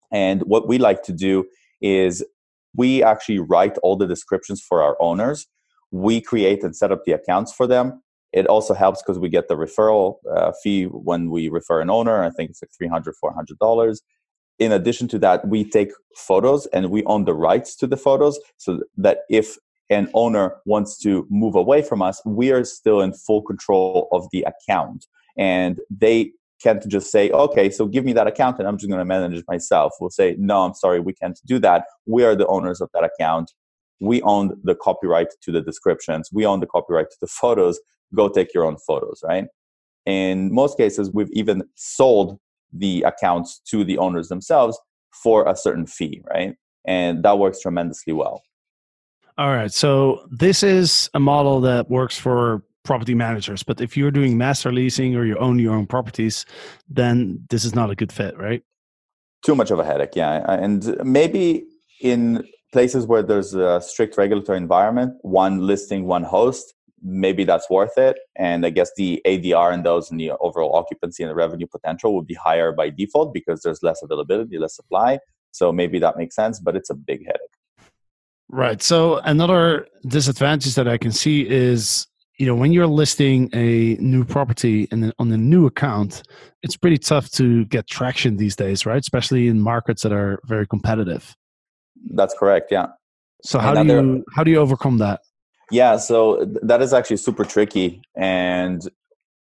[0.09, 1.47] And what we like to do
[1.81, 2.23] is
[2.75, 5.47] we actually write all the descriptions for our owners.
[5.91, 8.01] We create and set up the accounts for them.
[8.31, 12.23] It also helps because we get the referral uh, fee when we refer an owner.
[12.23, 13.97] I think it's like $300, $400.
[14.59, 18.39] In addition to that, we take photos and we own the rights to the photos
[18.57, 19.57] so that if
[19.89, 24.27] an owner wants to move away from us, we are still in full control of
[24.31, 25.05] the account.
[25.37, 26.31] And they
[26.63, 29.37] can't just say, okay, so give me that account and I'm just going to manage
[29.37, 29.93] it myself.
[29.99, 31.85] We'll say, no, I'm sorry, we can't do that.
[32.05, 33.51] We are the owners of that account.
[33.99, 36.29] We own the copyright to the descriptions.
[36.31, 37.79] We own the copyright to the photos.
[38.15, 39.45] Go take your own photos, right?
[40.05, 42.39] In most cases, we've even sold
[42.71, 44.79] the accounts to the owners themselves
[45.11, 46.55] for a certain fee, right?
[46.85, 48.41] And that works tremendously well.
[49.37, 49.71] All right.
[49.71, 53.63] So this is a model that works for property managers.
[53.63, 56.45] But if you're doing master leasing or you own your own properties,
[56.89, 58.63] then this is not a good fit, right?
[59.45, 60.45] Too much of a headache, yeah.
[60.47, 61.65] And maybe
[62.01, 67.97] in places where there's a strict regulatory environment, one listing, one host, maybe that's worth
[67.97, 68.17] it.
[68.37, 72.15] And I guess the ADR in those and the overall occupancy and the revenue potential
[72.15, 75.19] would be higher by default because there's less availability, less supply.
[75.51, 77.41] So maybe that makes sense, but it's a big headache.
[78.49, 78.81] Right.
[78.81, 82.07] So another disadvantage that I can see is
[82.39, 86.23] you know when you're listing a new property and on a new account
[86.63, 88.99] it's pretty tough to get traction these days right?
[88.99, 91.35] Especially in markets that are very competitive.
[92.11, 92.87] That's correct yeah.
[93.43, 95.21] So how Another, do you how do you overcome that?
[95.71, 98.87] Yeah so that is actually super tricky and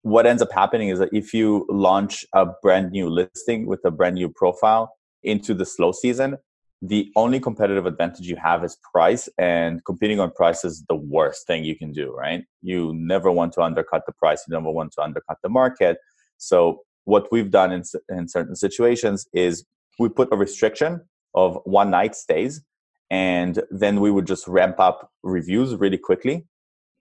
[0.02, 3.90] what ends up happening is that if you launch a brand new listing with a
[3.90, 6.36] brand new profile into the slow season
[6.84, 11.46] the only competitive advantage you have is price and competing on price is the worst
[11.46, 12.44] thing you can do right?
[12.60, 14.44] You never want to undercut the price.
[14.46, 15.98] You never want to undercut the market.
[16.38, 19.64] So what we've done in, in certain situations is
[20.00, 21.00] we put a restriction
[21.34, 22.62] of one night stays
[23.10, 26.46] and then we would just ramp up reviews really quickly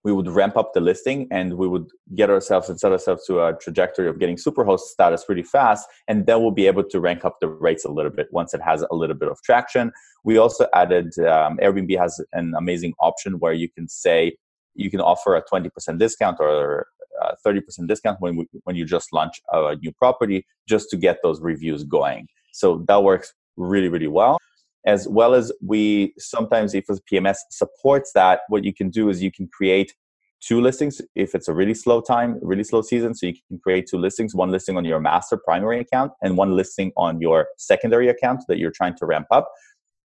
[0.03, 3.39] we would ramp up the listing and we would get ourselves and set ourselves to
[3.41, 7.23] a trajectory of getting superhost status really fast and then we'll be able to rank
[7.23, 9.91] up the rates a little bit once it has a little bit of traction.
[10.23, 14.37] We also added um, airbnb has an amazing option where you can say
[14.75, 16.87] you can offer a 20% discount or
[17.21, 21.17] a 30% discount when, we, when you just launch a new property just to get
[21.21, 22.27] those reviews going.
[22.53, 24.37] So that works really really well
[24.85, 29.31] as well as we sometimes if pms supports that what you can do is you
[29.31, 29.93] can create
[30.41, 33.13] two listings if it's a really slow time really slow season.
[33.13, 36.55] So you can create two listings one listing on your master primary account and one
[36.55, 39.49] listing on your secondary account that you're trying to ramp up.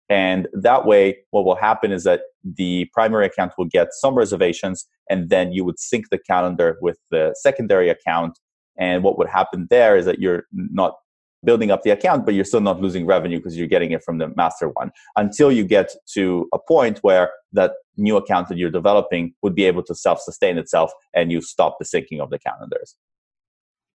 [0.09, 4.86] And that way what will happen is that the primary account will get some reservations
[5.09, 8.38] and then you would sync the calendar with the secondary account.
[8.77, 10.95] And what would happen there is that you're not
[11.43, 14.17] building up the account, but you're still not losing revenue because you're getting it from
[14.17, 18.71] the master one until you get to a point where that new account that you're
[18.71, 22.39] developing would be able to self sustain itself and you stop the syncing of the
[22.39, 22.95] calendars.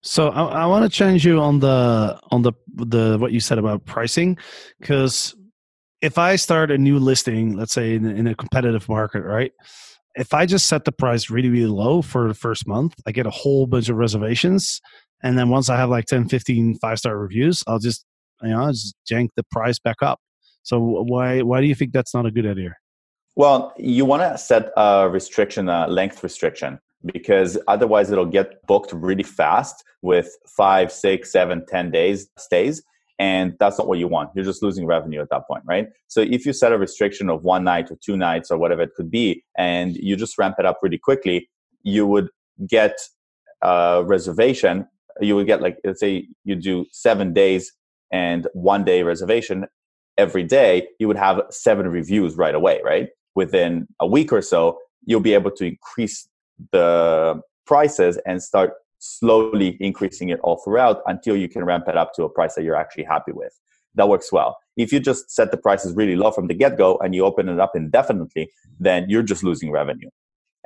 [0.02, 3.58] So I, I want to change you on the on the the what you said
[3.58, 4.38] about pricing
[4.80, 5.34] because
[6.02, 9.52] if I start a new listing, let's say in, in a competitive market, right?
[10.14, 13.26] If I just set the price really, really low for the first month, I get
[13.26, 14.80] a whole bunch of reservations
[15.22, 18.04] and then once I have like 10, 15 five star reviews, I'll just,
[18.42, 20.20] you know, just jank the price back up.
[20.62, 22.76] So why, why do you think that's not a good idea?
[23.36, 28.92] Well, you want to set a restriction, a length restriction, because otherwise it'll get booked
[28.92, 32.82] really fast with five, six, seven, ten days stays.
[33.18, 34.30] And that's not what you want.
[34.34, 35.88] You're just losing revenue at that point, right?
[36.08, 38.90] So if you set a restriction of one night or two nights or whatever it
[38.94, 41.48] could be, and you just ramp it up really quickly,
[41.82, 42.28] you would
[42.68, 42.98] get
[43.62, 44.86] a reservation
[45.20, 47.72] you would get like let's say you do seven days
[48.12, 49.66] and one day reservation
[50.18, 53.08] every day you would have seven reviews right away right?
[53.34, 56.28] Within a week or so you'll be able to increase
[56.72, 62.12] the prices and start slowly increasing it all throughout until you can ramp it up
[62.14, 63.52] to a price that you're actually happy with.
[63.94, 64.56] That works well.
[64.76, 67.60] If you just set the prices really low from the get-go and you open it
[67.60, 68.50] up indefinitely
[68.80, 70.08] then you're just losing revenue.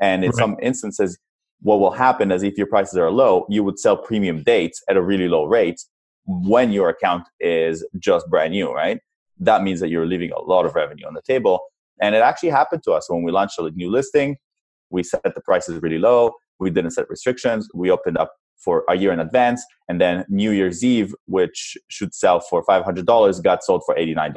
[0.01, 0.39] And in Right.
[0.39, 1.19] some instances,
[1.63, 4.97] what will happen is if your prices are low, you would sell premium dates at
[4.97, 5.81] a really low rate
[6.27, 9.01] when your account is just brand new, right?
[9.39, 11.61] That means that you're leaving a lot of revenue on the table.
[12.01, 14.37] And it actually happened to us when we launched a new listing.
[14.91, 16.33] We set the prices really low.
[16.59, 17.69] We didn't set restrictions.
[17.75, 19.65] We opened up for a year in advance.
[19.89, 24.33] And then New Year's Eve, which should sell for $500, got sold for $89.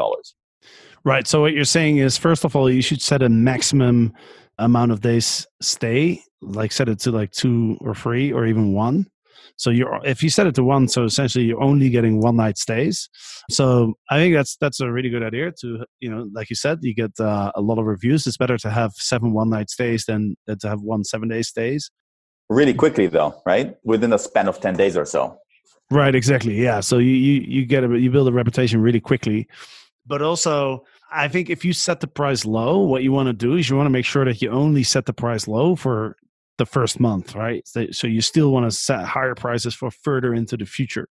[1.04, 1.28] Right.
[1.28, 4.14] So what you're saying is, first of all, you should set a maximum
[4.58, 9.08] amount of days stay, like set it to like two or three or even one.
[9.56, 12.58] So you're if you set it to one, so essentially you're only getting one night
[12.58, 13.10] stays.
[13.50, 15.52] So I think that's that's a really good idea.
[15.62, 18.26] To you know, like you said, you get uh, a lot of reviews.
[18.26, 21.42] It's better to have seven one night stays than, than to have one seven day
[21.44, 21.92] stays.
[22.50, 23.76] Really quickly, though, right?
[23.84, 25.38] Within a span of 10 days or so.
[25.90, 26.56] Right, exactly.
[26.56, 26.80] Yeah.
[26.80, 29.48] So you you you get a you build a reputation really quickly.
[30.06, 33.56] But also I think if you set the price low, what you want to do
[33.56, 36.18] is you want to make sure that you only set the price low for
[36.58, 37.68] the first month, right?
[37.68, 41.08] So, you still want to set higher prices for further into the future.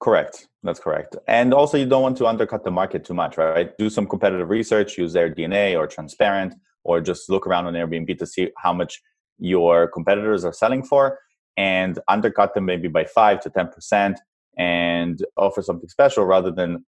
[0.00, 0.48] Correct.
[0.64, 1.16] That's correct.
[1.28, 3.70] And also, you don't want to undercut the market too much, right?
[3.78, 8.26] Do some competitive research, use AirDNA or transparent, or just look around on Airbnb to
[8.26, 9.00] see how much
[9.38, 11.18] your competitors are selling for
[11.56, 14.16] and undercut them maybe by 5 to 10%
[14.58, 16.84] and offer something special rather than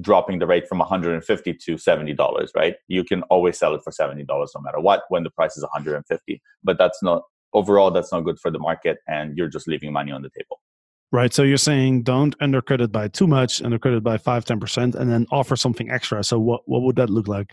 [0.00, 3.92] dropping the rate from 150 to 70 dollars right you can always sell it for
[3.92, 7.22] 70 dollars no matter what when the price is 150 but that's not
[7.54, 10.60] overall that's not good for the market and you're just leaving money on the table
[11.14, 11.32] Right.
[11.32, 15.08] So you're saying don't undercut it by too much, undercut it by 5 10% and
[15.08, 16.24] then offer something extra.
[16.24, 17.52] So what what would that look like?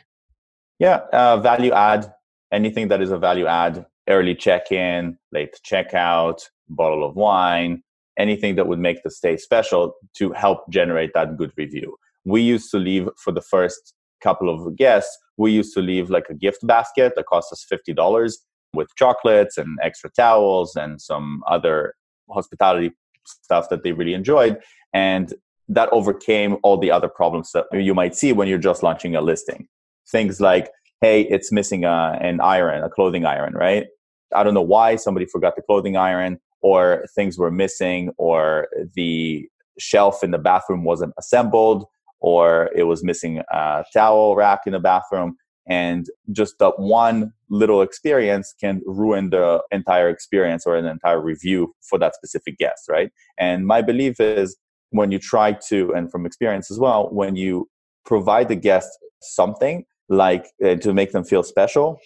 [0.79, 2.11] Yeah, uh, value add,
[2.51, 7.83] anything that is a value add, early check in, late checkout, bottle of wine,
[8.17, 11.97] anything that would make the stay special to help generate that good review.
[12.25, 16.29] We used to leave for the first couple of guests, we used to leave like
[16.31, 18.33] a gift basket that cost us $50
[18.73, 21.93] with chocolates and extra towels and some other
[22.29, 22.91] hospitality
[23.25, 24.59] stuff that they really enjoyed.
[24.93, 25.33] And
[25.69, 29.21] that overcame all the other problems that you might see when you're just launching a
[29.21, 29.67] listing
[30.09, 30.69] things like
[31.01, 33.87] hey it's missing a, an iron a clothing iron right
[34.35, 39.47] i don't know why somebody forgot the clothing iron or things were missing or the
[39.79, 41.85] shelf in the bathroom wasn't assembled
[42.19, 45.35] or it was missing a towel rack in the bathroom
[45.67, 51.73] and just that one little experience can ruin the entire experience or an entire review
[51.81, 53.11] for that specific guest right?
[53.37, 54.57] And my belief is
[54.89, 57.69] when you try to and from experience as well when you
[58.05, 58.89] provide the guest
[59.21, 61.99] something like uh, to make them feel special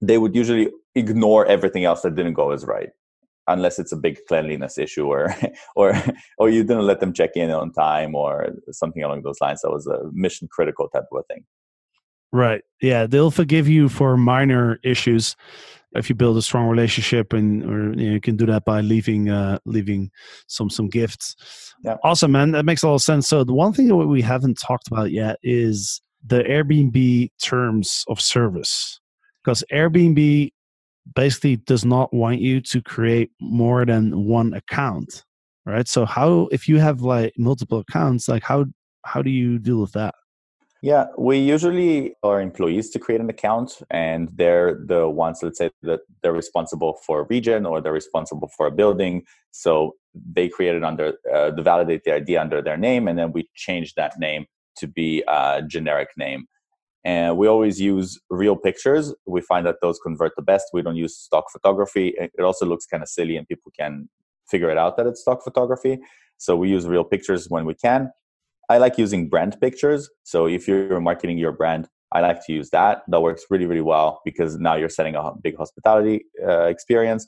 [0.00, 2.90] they would usually ignore everything else that didn't go as right
[3.50, 5.34] unless it's a big cleanliness issue or
[5.76, 5.94] or
[6.38, 9.60] or you didn't let them check in on time or something along those lines.
[9.62, 11.44] That was a mission critical type of a thing
[12.32, 12.62] Right.
[12.80, 15.36] Yeah, they'll forgive you for minor issues
[15.96, 18.80] if you build a strong relationship, and or you, know, you can do that by
[18.80, 20.10] leaving uh, leaving
[20.46, 21.74] some some gifts.
[21.82, 21.96] Yeah.
[22.04, 22.52] Awesome, man.
[22.52, 23.26] That makes a lot of sense.
[23.26, 28.20] So the one thing that we haven't talked about yet is the Airbnb terms of
[28.20, 29.00] service,
[29.42, 30.52] because Airbnb
[31.16, 35.24] basically does not want you to create more than one account,
[35.66, 35.88] right?
[35.88, 38.66] So how if you have like multiple accounts, like how
[39.04, 40.14] how do you deal with that?
[40.82, 45.70] Yeah, we usually are employees to create an account, and they're the ones, let's say,
[45.82, 49.24] that they're responsible for a region or they're responsible for a building.
[49.50, 53.32] So they create it under, uh, to validate the ID under their name, and then
[53.32, 56.46] we change that name to be a generic name.
[57.04, 59.14] And we always use real pictures.
[59.26, 60.68] We find that those convert the best.
[60.72, 62.14] We don't use stock photography.
[62.18, 64.08] It also looks kind of silly, and people can
[64.48, 65.98] figure it out that it's stock photography.
[66.38, 68.10] So we use real pictures when we can.
[68.70, 70.08] I like using brand pictures.
[70.22, 73.02] So if you're marketing your brand, I like to use that.
[73.08, 77.26] That works really, really well because now you're setting a big hospitality uh, experience.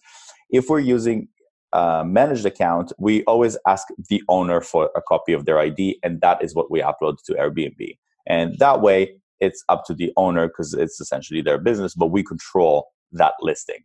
[0.50, 1.26] If we're using
[1.72, 6.20] a managed account, we always ask the owner for a copy of their ID, and
[6.20, 7.98] that is what we upload to Airbnb.
[8.26, 12.22] And that way, it's up to the owner because it's essentially their business, but we
[12.22, 13.82] control that listing.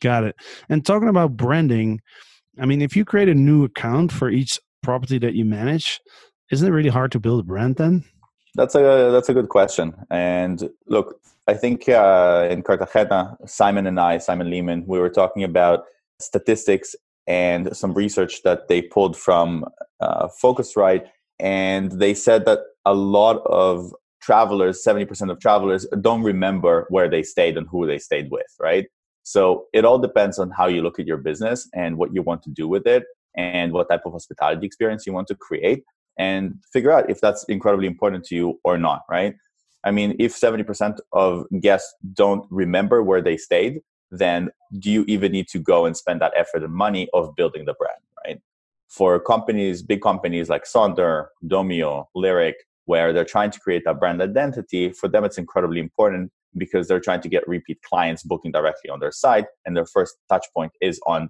[0.00, 0.36] Got it.
[0.70, 2.00] And talking about branding,
[2.58, 6.00] I mean, if you create a new account for each property that you manage,
[6.50, 8.04] isn't it really hard to build a brand then?
[8.54, 9.94] That's a that's a good question.
[10.10, 15.42] And look, I think uh, in Cartagena, Simon and I, Simon Lehmann, we were talking
[15.42, 15.84] about
[16.20, 16.94] statistics
[17.26, 19.64] and some research that they pulled from
[20.00, 21.06] uh, Phocuswright,
[21.38, 23.92] and they said that a lot of
[24.22, 28.46] travelers, seventy percent of travelers, don't remember where they stayed and who they stayed with,
[28.60, 28.86] right?
[29.24, 32.42] So it all depends on how you look at your business and what you want
[32.44, 33.04] to do with it,
[33.36, 35.82] and what type of hospitality experience you want to create
[36.18, 39.34] and figure out if that's incredibly important to you or not, right?
[39.84, 45.32] I mean, if 70% of guests don't remember where they stayed, then do you even
[45.32, 48.40] need to go and spend that effort and money of building the brand, right?
[48.88, 52.56] For companies, big companies like Sonder, Domio, Lyric,
[52.86, 57.00] where they're trying to create that brand identity, for them it's incredibly important because they're
[57.00, 60.72] trying to get repeat clients booking directly on their site and their first touch point
[60.80, 61.28] is on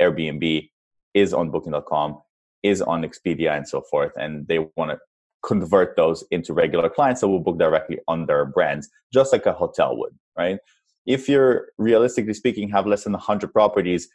[0.00, 0.68] Airbnb,
[1.14, 2.20] is on booking.com,
[2.64, 4.98] is on Expedia and so forth and they want to
[5.46, 9.52] convert those into regular clients that will book directly on their brands just like a
[9.52, 10.58] hotel would, right?
[11.06, 14.08] If you're realistically speaking have less than 100 properties,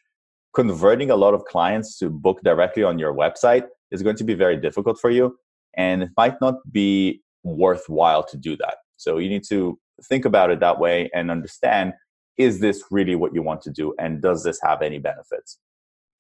[0.56, 4.34] converting a lot of clients to book directly on your website is going to be
[4.34, 5.38] very difficult for you
[5.78, 8.78] and it might not be worthwhile to do that.
[8.98, 9.80] So you need to
[10.10, 11.94] think about it that way and understand
[12.38, 15.60] is this really what you want to do and does this have any benefits?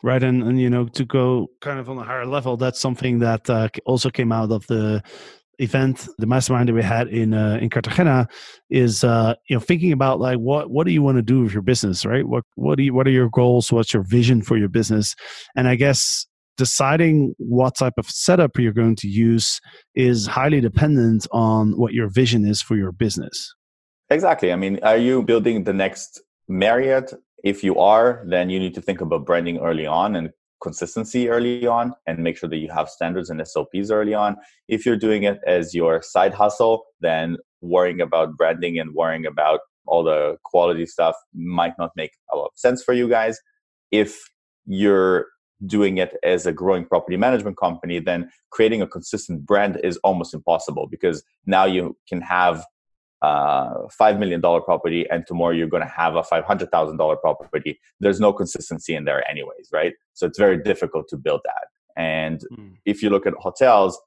[0.01, 3.19] Right, and, and you know to go kind of on a higher level, that's something
[3.19, 5.03] that uh, also came out of the
[5.59, 8.27] event, the mastermind that we had in uh, in Cartagena,
[8.69, 11.53] is uh, you know thinking about like what what do you want to do with
[11.53, 12.25] your business, right?
[12.25, 13.71] What what do you, what are your goals?
[13.71, 15.15] What's your vision for your business?
[15.55, 16.25] And I guess
[16.57, 19.61] deciding what type of setup you're going to use
[19.95, 23.53] is highly dependent on what your vision is for your business.
[24.09, 24.51] Exactly.
[24.51, 27.13] I mean, are you building the next Marriott?
[27.43, 30.29] If you are, then you need to think about branding early on and
[30.61, 34.35] consistency early on and make sure that you have standards and SOPs early on.
[34.67, 39.61] If you're doing it as your side hustle, then worrying about branding and worrying about
[39.87, 43.39] all the quality stuff might not make a lot of sense for you guys.
[43.91, 44.19] If
[44.65, 45.27] you're
[45.65, 50.33] doing it as a growing property management company, then creating a consistent brand is almost
[50.33, 52.63] impossible because now you can have
[53.21, 56.97] uh, five million dollar property and tomorrow you're going to have a five hundred thousand
[56.97, 59.93] dollar property there's no consistency in there anyways right?
[60.13, 61.67] So it's very difficult to build that.
[61.97, 62.75] And mm.
[62.85, 63.99] if you look at hotels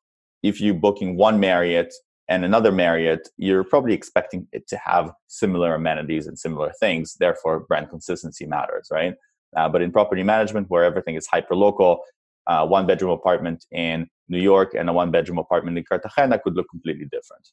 [0.42, 1.92] if you're booking one marriott
[2.28, 7.60] and another marriott you're probably expecting it to have similar amenities and similar things therefore
[7.60, 9.14] brand consistency matters right?
[9.54, 12.00] Uh, but in property management where everything is hyper local
[12.46, 16.56] uh, one bedroom apartment in new york and a one bedroom apartment in cartagena could
[16.56, 17.50] look completely different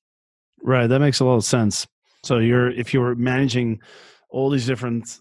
[0.62, 1.88] Right, that makes a lot of sense.
[2.24, 3.80] So you're if you're managing
[4.30, 5.20] all these different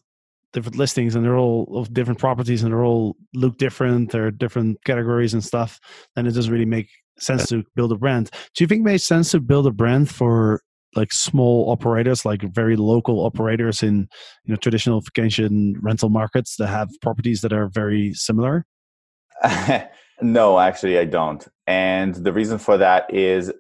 [0.53, 4.83] different listings and they're all of different properties and they're all look different, they're different
[4.85, 5.79] categories and stuff,
[6.17, 8.31] then it doesn't really make sense to build a brand.
[8.55, 10.61] Do you think it makes sense to build a brand for
[10.97, 14.09] like small operators, like very local operators in
[14.45, 18.65] you know traditional vacation rental markets that have properties that are very similar?
[20.23, 21.47] no, actually, I don't.
[21.67, 23.53] And the reason for that is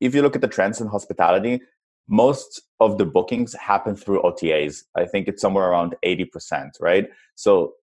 [0.00, 1.60] if you look at the trends in hospitality,
[2.08, 4.84] most of the bookings happen through OTAs.
[4.96, 7.08] I think it's somewhere around 80%, right?
[7.34, 7.74] So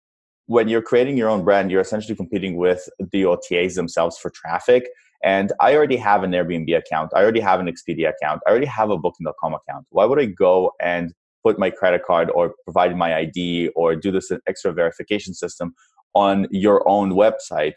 [0.46, 4.88] when you're creating your own brand, you're essentially competing with the OTAs themselves for traffic.
[5.24, 7.12] And I already have an Airbnb account.
[7.16, 8.42] I already have an Expedia account.
[8.46, 9.86] I already have a Booking.com account.
[9.90, 14.12] Why would I go and put my credit card or provide my ID or do
[14.12, 15.74] this extra verification system
[16.14, 17.74] on your own website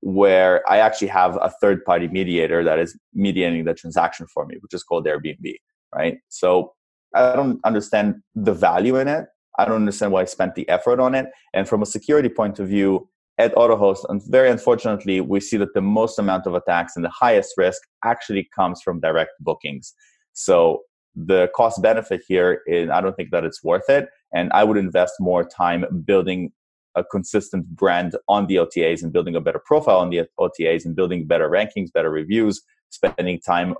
[0.00, 4.56] where I actually have a third party mediator that is mediating the transaction for me,
[4.60, 5.54] which is called Airbnb,
[5.94, 6.18] right?
[6.28, 6.72] So
[7.14, 9.26] I don't understand the value in it.
[9.58, 11.26] I don't understand why I spent the effort on it.
[11.52, 15.72] And from a security point of view, at AutoHost, and very unfortunately, we see that
[15.72, 19.94] the most amount of attacks and the highest risk actually comes from direct bookings.
[20.32, 20.82] So
[21.14, 24.08] the cost benefit here is I don't think that it's worth it.
[24.34, 26.52] And I would invest more time building
[26.98, 30.96] a consistent brand on the OTAs and building a better profile on the OTAs and
[30.96, 33.74] building better rankings, better reviews, spending time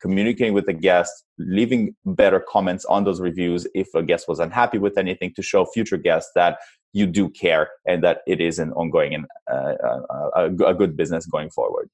[0.00, 4.78] communicating with the guest, leaving better comments on those reviews if a guest was unhappy
[4.78, 6.58] with anything to show future guests that
[6.92, 10.96] you do care and that it is an ongoing and uh, uh a, a good
[10.96, 11.88] business going forward.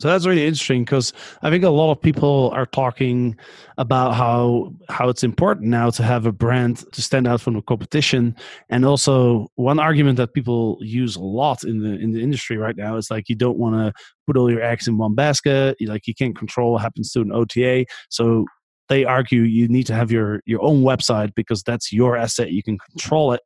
[0.00, 3.36] So that's really interesting because I think a lot of people are talking
[3.78, 7.62] about how how it's important now to have a brand to stand out from the
[7.62, 8.34] competition.
[8.68, 12.76] And also one argument that people use a lot in the in the industry right
[12.76, 13.92] now is like you don't want to
[14.26, 15.76] put all your eggs in one basket.
[15.78, 17.86] You, like you can't control what happens to an OTA.
[18.10, 18.46] So
[18.88, 22.50] they argue you need to have your your own website because that's your asset.
[22.50, 23.42] You can control it.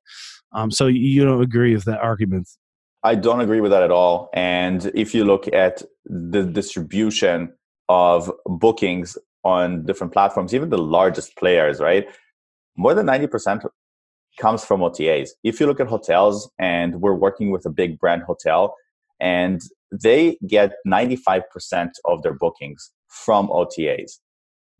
[0.52, 2.48] Um, so you don't agree with that argument?
[3.02, 4.28] I don't agree with that at all.
[4.34, 7.52] And if you look at the distribution
[7.88, 12.06] of bookings on different platforms, even the largest players, right?
[12.76, 13.64] More than 90%
[14.40, 15.30] comes from OTAs.
[15.44, 18.74] If you look at hotels, and we're working with a big brand hotel,
[19.20, 21.42] and they get 95%
[22.04, 24.18] of their bookings from OTAs.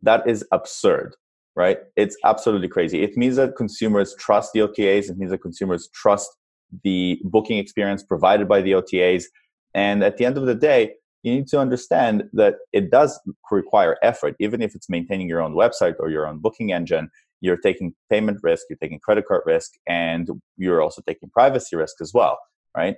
[0.01, 1.15] That is absurd,
[1.55, 1.79] right?
[1.95, 3.03] It's absolutely crazy.
[3.03, 6.29] It means that consumers trust the OTAs, it means that consumers trust
[6.83, 9.25] the booking experience provided by the OTAs.
[9.73, 10.93] And at the end of the day,
[11.23, 13.19] you need to understand that it does
[13.51, 17.09] require effort, even if it's maintaining your own website or your own booking engine.
[17.41, 21.95] you're taking payment risk, you're taking credit card risk, and you're also taking privacy risk
[22.01, 22.37] as well,
[22.75, 22.97] right?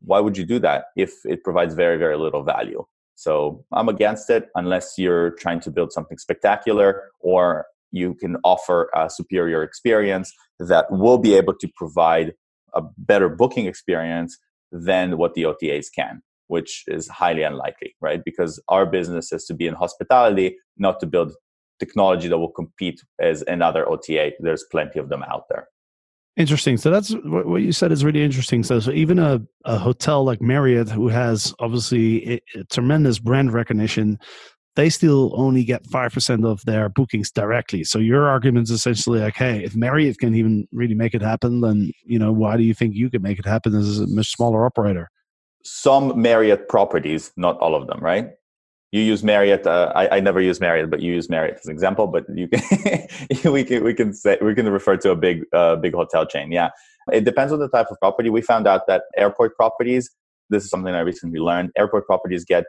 [0.00, 2.84] Why would you do that if it provides very, very little value?
[3.14, 8.90] So I'm against it unless you're trying to build something spectacular or you can offer
[8.94, 12.32] a superior experience that will be able to provide
[12.74, 14.38] a better booking experience
[14.70, 18.22] than what the OTAs can, which is highly unlikely, right?
[18.24, 21.32] Because our business is to be in hospitality, not to build
[21.78, 24.32] technology that will compete as another OTA.
[24.40, 25.68] There's plenty of them out there.
[26.36, 26.78] Interesting.
[26.78, 28.62] So that's what you said is really interesting.
[28.62, 33.52] So, so even a, a hotel like Marriott, who has obviously a, a tremendous brand
[33.52, 34.18] recognition,
[34.76, 37.84] they still only get 5% of their bookings directly.
[37.84, 41.60] So your argument is essentially like, hey, if Marriott can even really make it happen,
[41.60, 44.32] then, you know, why do you think you can make it happen as a much
[44.32, 45.10] smaller operator?
[45.62, 48.30] Some Marriott properties, not all of them, right?
[48.92, 49.66] you use Marriott.
[49.66, 52.06] Uh, I, I never use Marriott, but you use Marriott as an example.
[52.06, 53.08] But you can
[53.52, 56.52] we can we can say we can refer to a big uh, big hotel chain.
[56.52, 56.68] Yeah,
[57.10, 58.28] it depends on the type of property.
[58.28, 60.10] We found out that airport properties.
[60.50, 61.70] This is something I recently learned.
[61.76, 62.64] Airport properties get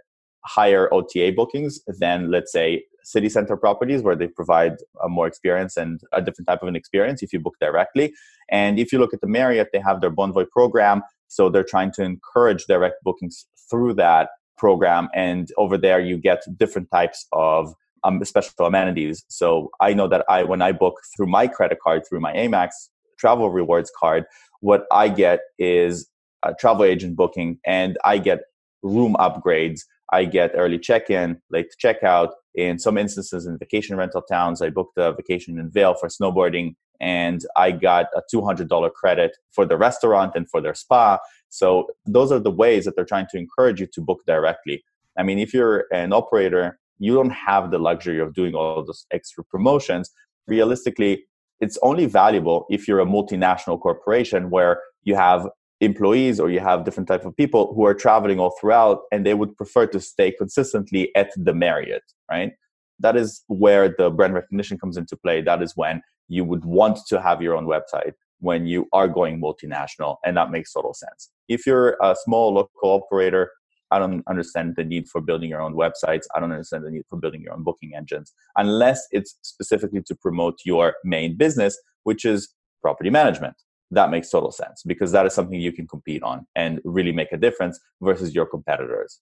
[0.45, 5.75] higher OTA bookings than let's say city center properties where they provide a more experience
[5.77, 8.13] and a different type of an experience if you book directly.
[8.49, 11.01] And if you look at the Marriott, they have their Bonvoy program.
[11.27, 16.43] So they're trying to encourage direct bookings through that program and over there you get
[16.57, 17.73] different types of
[18.03, 22.03] um, special amenities so i know that i when i book through my credit card
[22.07, 22.69] through my amex
[23.17, 24.25] travel rewards card
[24.59, 26.07] what i get is
[26.43, 28.41] a travel agent booking and i get
[28.83, 29.81] room upgrades
[30.19, 34.97] i get early check-in late checkout in some instances in vacation rental towns i booked
[34.97, 36.67] a vacation in vail for snowboarding
[37.01, 41.17] and i got a $200 credit for the restaurant and for their spa
[41.53, 44.83] so those are the ways that they're trying to encourage you to book directly.
[45.19, 49.05] I mean, if you're an operator, you don't have the luxury of doing all those
[49.11, 50.09] extra promotions.
[50.47, 51.25] Realistically,
[51.59, 55.47] it's only valuable if you're a multinational corporation where you have
[55.83, 59.33] employees or you have different type of people who are traveling all throughout and they
[59.33, 62.53] would prefer to stay consistently at the Marriott, right?
[62.99, 65.41] That is where the brand recognition comes into play.
[65.41, 69.41] That is when you would want to have your own website when you are going
[69.41, 71.31] multinational, and that makes total sense.
[71.47, 73.49] If you're a small local operator,
[73.89, 76.23] I don't understand the need for building your own websites.
[76.35, 80.15] I don't understand the need for building your own booking engines unless it's specifically to
[80.15, 83.55] promote your main business, which is property management.
[83.91, 87.31] That makes total sense because that is something you can compete on and really make
[87.31, 89.19] a difference versus your competitors.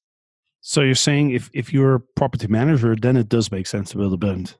[0.61, 3.97] So you're saying if, if you're a property manager, then it does make sense to
[3.97, 4.55] build a brand.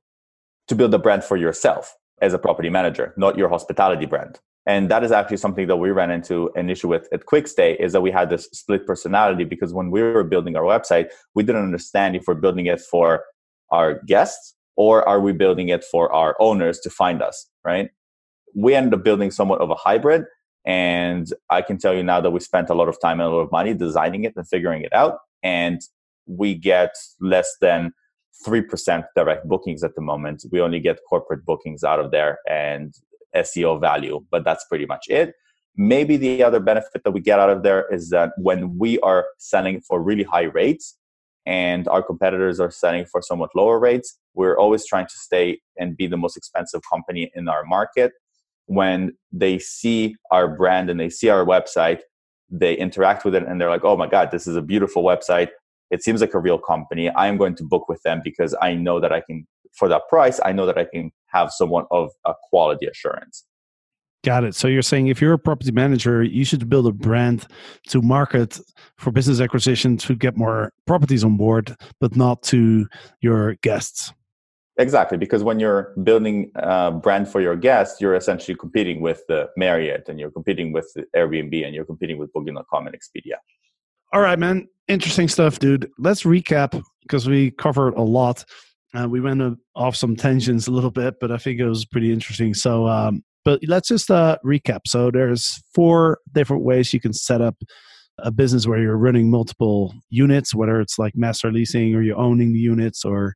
[0.67, 4.89] To build a brand for yourself as a property manager, not your hospitality brand and
[4.91, 8.01] that is actually something that we ran into an issue with at quickstay is that
[8.01, 12.15] we had this split personality because when we were building our website we didn't understand
[12.15, 13.23] if we're building it for
[13.71, 17.89] our guests or are we building it for our owners to find us right
[18.55, 20.25] we ended up building somewhat of a hybrid
[20.65, 23.33] and i can tell you now that we spent a lot of time and a
[23.33, 25.81] lot of money designing it and figuring it out and
[26.27, 27.91] we get less than
[28.45, 32.95] 3% direct bookings at the moment we only get corporate bookings out of there and
[33.35, 35.33] SEO value, but that's pretty much it.
[35.75, 39.25] Maybe the other benefit that we get out of there is that when we are
[39.37, 40.97] selling for really high rates
[41.45, 45.95] and our competitors are selling for somewhat lower rates, we're always trying to stay and
[45.97, 48.11] be the most expensive company in our market.
[48.68, 52.01] When they see our brand and they see our website,
[52.49, 55.49] they interact with it and they're like, oh my God, this is a beautiful website.
[55.89, 57.09] It seems like a real company.
[57.09, 60.03] I am going to book with them because I know that I can for that
[60.09, 63.45] price, I know that I can have someone of a quality assurance.
[64.24, 64.53] Got it.
[64.53, 67.47] So you're saying if you're a property manager, you should build a brand
[67.88, 68.59] to market
[68.97, 72.86] for business acquisition to get more properties on board, but not to
[73.22, 74.14] your guests.
[74.82, 79.47] Exactly, because when you're building a brand for your guests, you're essentially competing with the
[79.55, 83.36] Marriott and you're competing with Airbnb and you're competing with Booking.com and Expedia.
[84.11, 84.67] All right, man.
[84.88, 85.88] Interesting stuff, dude.
[85.99, 88.43] Let's recap because we covered a lot.
[88.95, 92.11] Uh, we went off some tensions a little bit, but I think it was pretty
[92.11, 92.55] interesting.
[92.55, 94.82] So, um, but let's just uh, recap.
[94.88, 97.55] So, there's four different ways you can set up
[98.17, 102.51] a business where you're running multiple units, whether it's like master leasing or you're owning
[102.51, 103.36] the units or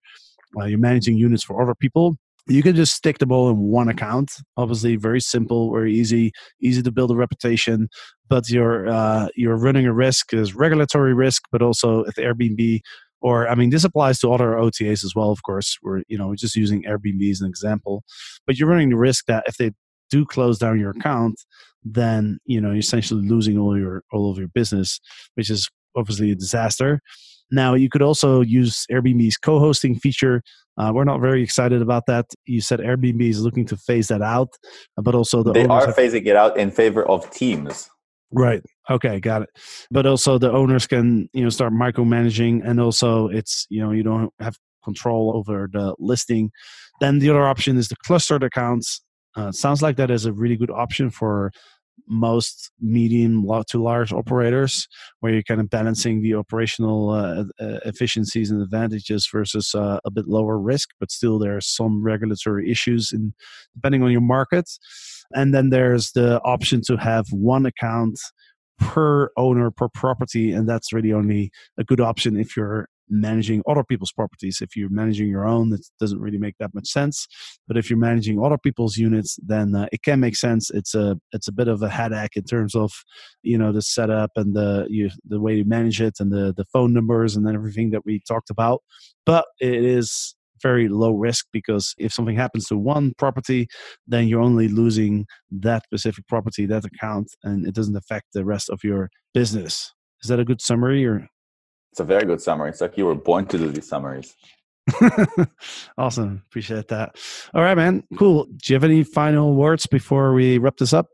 [0.60, 2.18] uh, you're managing units for other people.
[2.48, 4.32] You can just stick them all in one account.
[4.56, 6.32] Obviously, very simple, very easy,
[6.62, 7.90] easy to build a reputation.
[8.30, 12.82] But you're uh, you're running a risk is regulatory risk, but also at Airbnb
[13.26, 15.32] or I mean, this applies to other OTAs as well.
[15.32, 18.04] Of course, we're you know we're just using Airbnb as an example,
[18.46, 19.72] but you're running the risk that if they
[20.12, 21.42] do close down your account,
[21.84, 25.00] then you know you're essentially losing all your all of your business,
[25.34, 27.02] which is obviously a disaster.
[27.56, 30.44] Now, you could also use Airbnb's co hosting feature.
[30.78, 32.26] Uh, we're not very excited about that.
[32.46, 34.50] You said Airbnb is looking to phase that out,
[34.98, 37.90] but also the they are phasing it out in favor of teams.
[38.32, 38.62] Right.
[38.90, 39.50] Okay, got it.
[39.90, 44.04] But also the owners can, you know, start micromanaging and also it's, you know, you
[44.04, 46.52] don't have control over the listing.
[47.00, 49.02] Then the other option is the clustered accounts.
[49.38, 51.52] Uh, sounds like that is a really good option for
[52.08, 54.88] most medium to large operators
[55.20, 57.46] where you're kind of balancing the operational uh,
[57.86, 62.70] efficiencies and advantages versus uh, a bit lower risk but still there are some regulatory
[62.70, 63.34] issues in
[63.74, 64.70] depending on your market.
[65.34, 68.20] And then there's the option to have one account
[68.78, 73.84] per owner per property and that's really only a good option if you're managing other
[73.84, 74.60] people's properties.
[74.62, 77.28] If you're managing your own, it doesn't really make that much sense.
[77.68, 80.70] But if you're managing other people's units, then uh, it can make sense.
[80.70, 82.92] It's a it's a bit of a headache in terms of
[83.44, 86.66] you know the setup and the you, the way you manage it and the the
[86.66, 88.82] phone numbers and then everything that we talked about.
[89.26, 93.68] But it is very low risk because if something happens to one property,
[94.08, 98.70] then you're only losing that specific property, that account, and it doesn't affect the rest
[98.70, 99.94] of your business.
[100.24, 101.28] Is that a good summary or
[101.96, 102.72] it's a very good summary.
[102.72, 104.36] It's like you were born to do these summaries.
[105.98, 106.44] awesome.
[106.46, 107.16] Appreciate that.
[107.54, 108.04] All right, man.
[108.18, 108.44] Cool.
[108.48, 111.08] Do you have any final words before we wrap this up?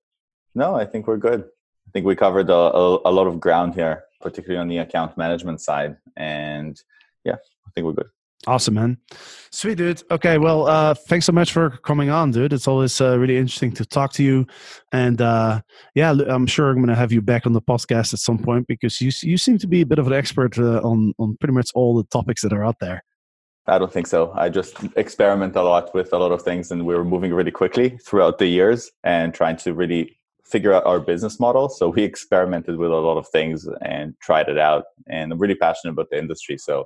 [0.55, 1.41] No, I think we're good.
[1.41, 5.19] I think we covered a, a, a lot of ground here, particularly on the account
[5.19, 5.97] management side.
[6.17, 6.81] And
[7.25, 8.09] yeah, I think we're good.
[8.47, 8.97] Awesome, man.
[9.51, 10.01] Sweet, dude.
[10.09, 12.53] Okay, well, uh, thanks so much for coming on, dude.
[12.53, 14.47] It's always uh, really interesting to talk to you,
[14.91, 15.61] and uh,
[15.93, 18.65] yeah, I'm sure I'm going to have you back on the podcast at some point
[18.67, 21.53] because you you seem to be a bit of an expert uh, on on pretty
[21.53, 23.03] much all the topics that are out there.
[23.67, 24.31] I don't think so.
[24.35, 27.51] I just experiment a lot with a lot of things, and we are moving really
[27.51, 31.69] quickly throughout the years and trying to really figure out our business model.
[31.69, 35.55] So we experimented with a lot of things and tried it out, and I'm really
[35.55, 36.57] passionate about the industry.
[36.57, 36.85] So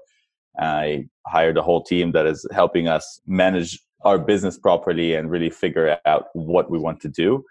[0.59, 5.49] I hired a whole team that is helping us manage our business properly and really
[5.49, 7.43] figure out what we want to do.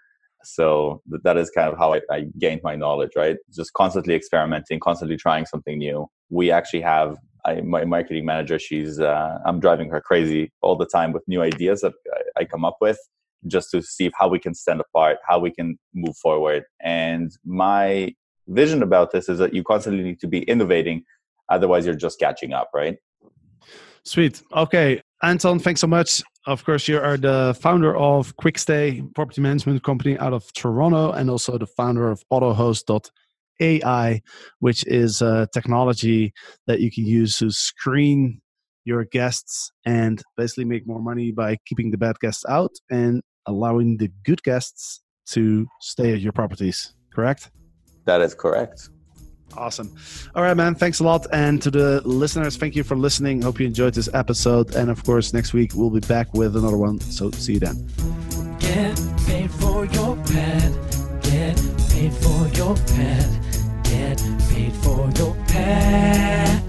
[0.43, 3.37] So that is kind of how I, I gained my knowledge, right?
[3.53, 6.07] Just constantly experimenting, constantly trying something new.
[6.29, 8.57] We actually have I, my marketing manager.
[8.57, 12.45] She's uh, I'm driving her crazy all the time with new ideas that I, I
[12.45, 12.97] come up with,
[13.47, 16.63] just to see how we can stand apart, how we can move forward.
[16.81, 18.13] And my
[18.47, 21.03] vision about this is that you constantly need to be innovating
[21.49, 22.97] Otherwise, you're just catching up, right?
[24.03, 24.41] Sweet.
[24.53, 25.01] Okay.
[25.23, 26.21] Anton, thanks so much.
[26.45, 31.29] Of course, you are the founder of Quickstay property management company out of Toronto and
[31.29, 34.21] also the founder of AutoHost.ai,
[34.59, 36.33] which is a technology
[36.67, 38.41] that you can use to screen
[38.83, 43.97] your guests and basically make more money by keeping the bad guests out and allowing
[43.97, 46.93] the good guests to stay at your properties.
[47.13, 47.49] Correct?
[48.05, 48.89] That is correct.
[49.53, 49.95] Awesome.
[50.35, 50.75] All right, man.
[50.75, 51.27] Thanks a lot.
[51.31, 53.41] And to the listeners, thank you for listening.
[53.41, 54.75] Hope you enjoyed this episode.
[54.75, 56.99] And of course, next week we'll be back with another one.
[56.99, 57.87] So see you then.
[58.59, 60.73] Get paid for your pad.
[61.21, 61.55] Get
[61.89, 63.29] paid for your pad.
[63.83, 64.17] Get
[64.49, 66.61] paid for your pad.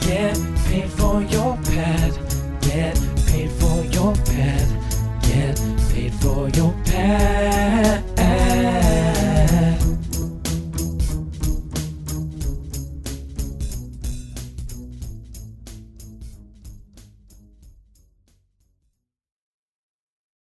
[0.00, 0.36] Get
[0.66, 2.18] paid for your pad.
[2.62, 5.22] Get paid for your pad.
[5.22, 5.60] Get
[5.92, 8.09] paid for your pad.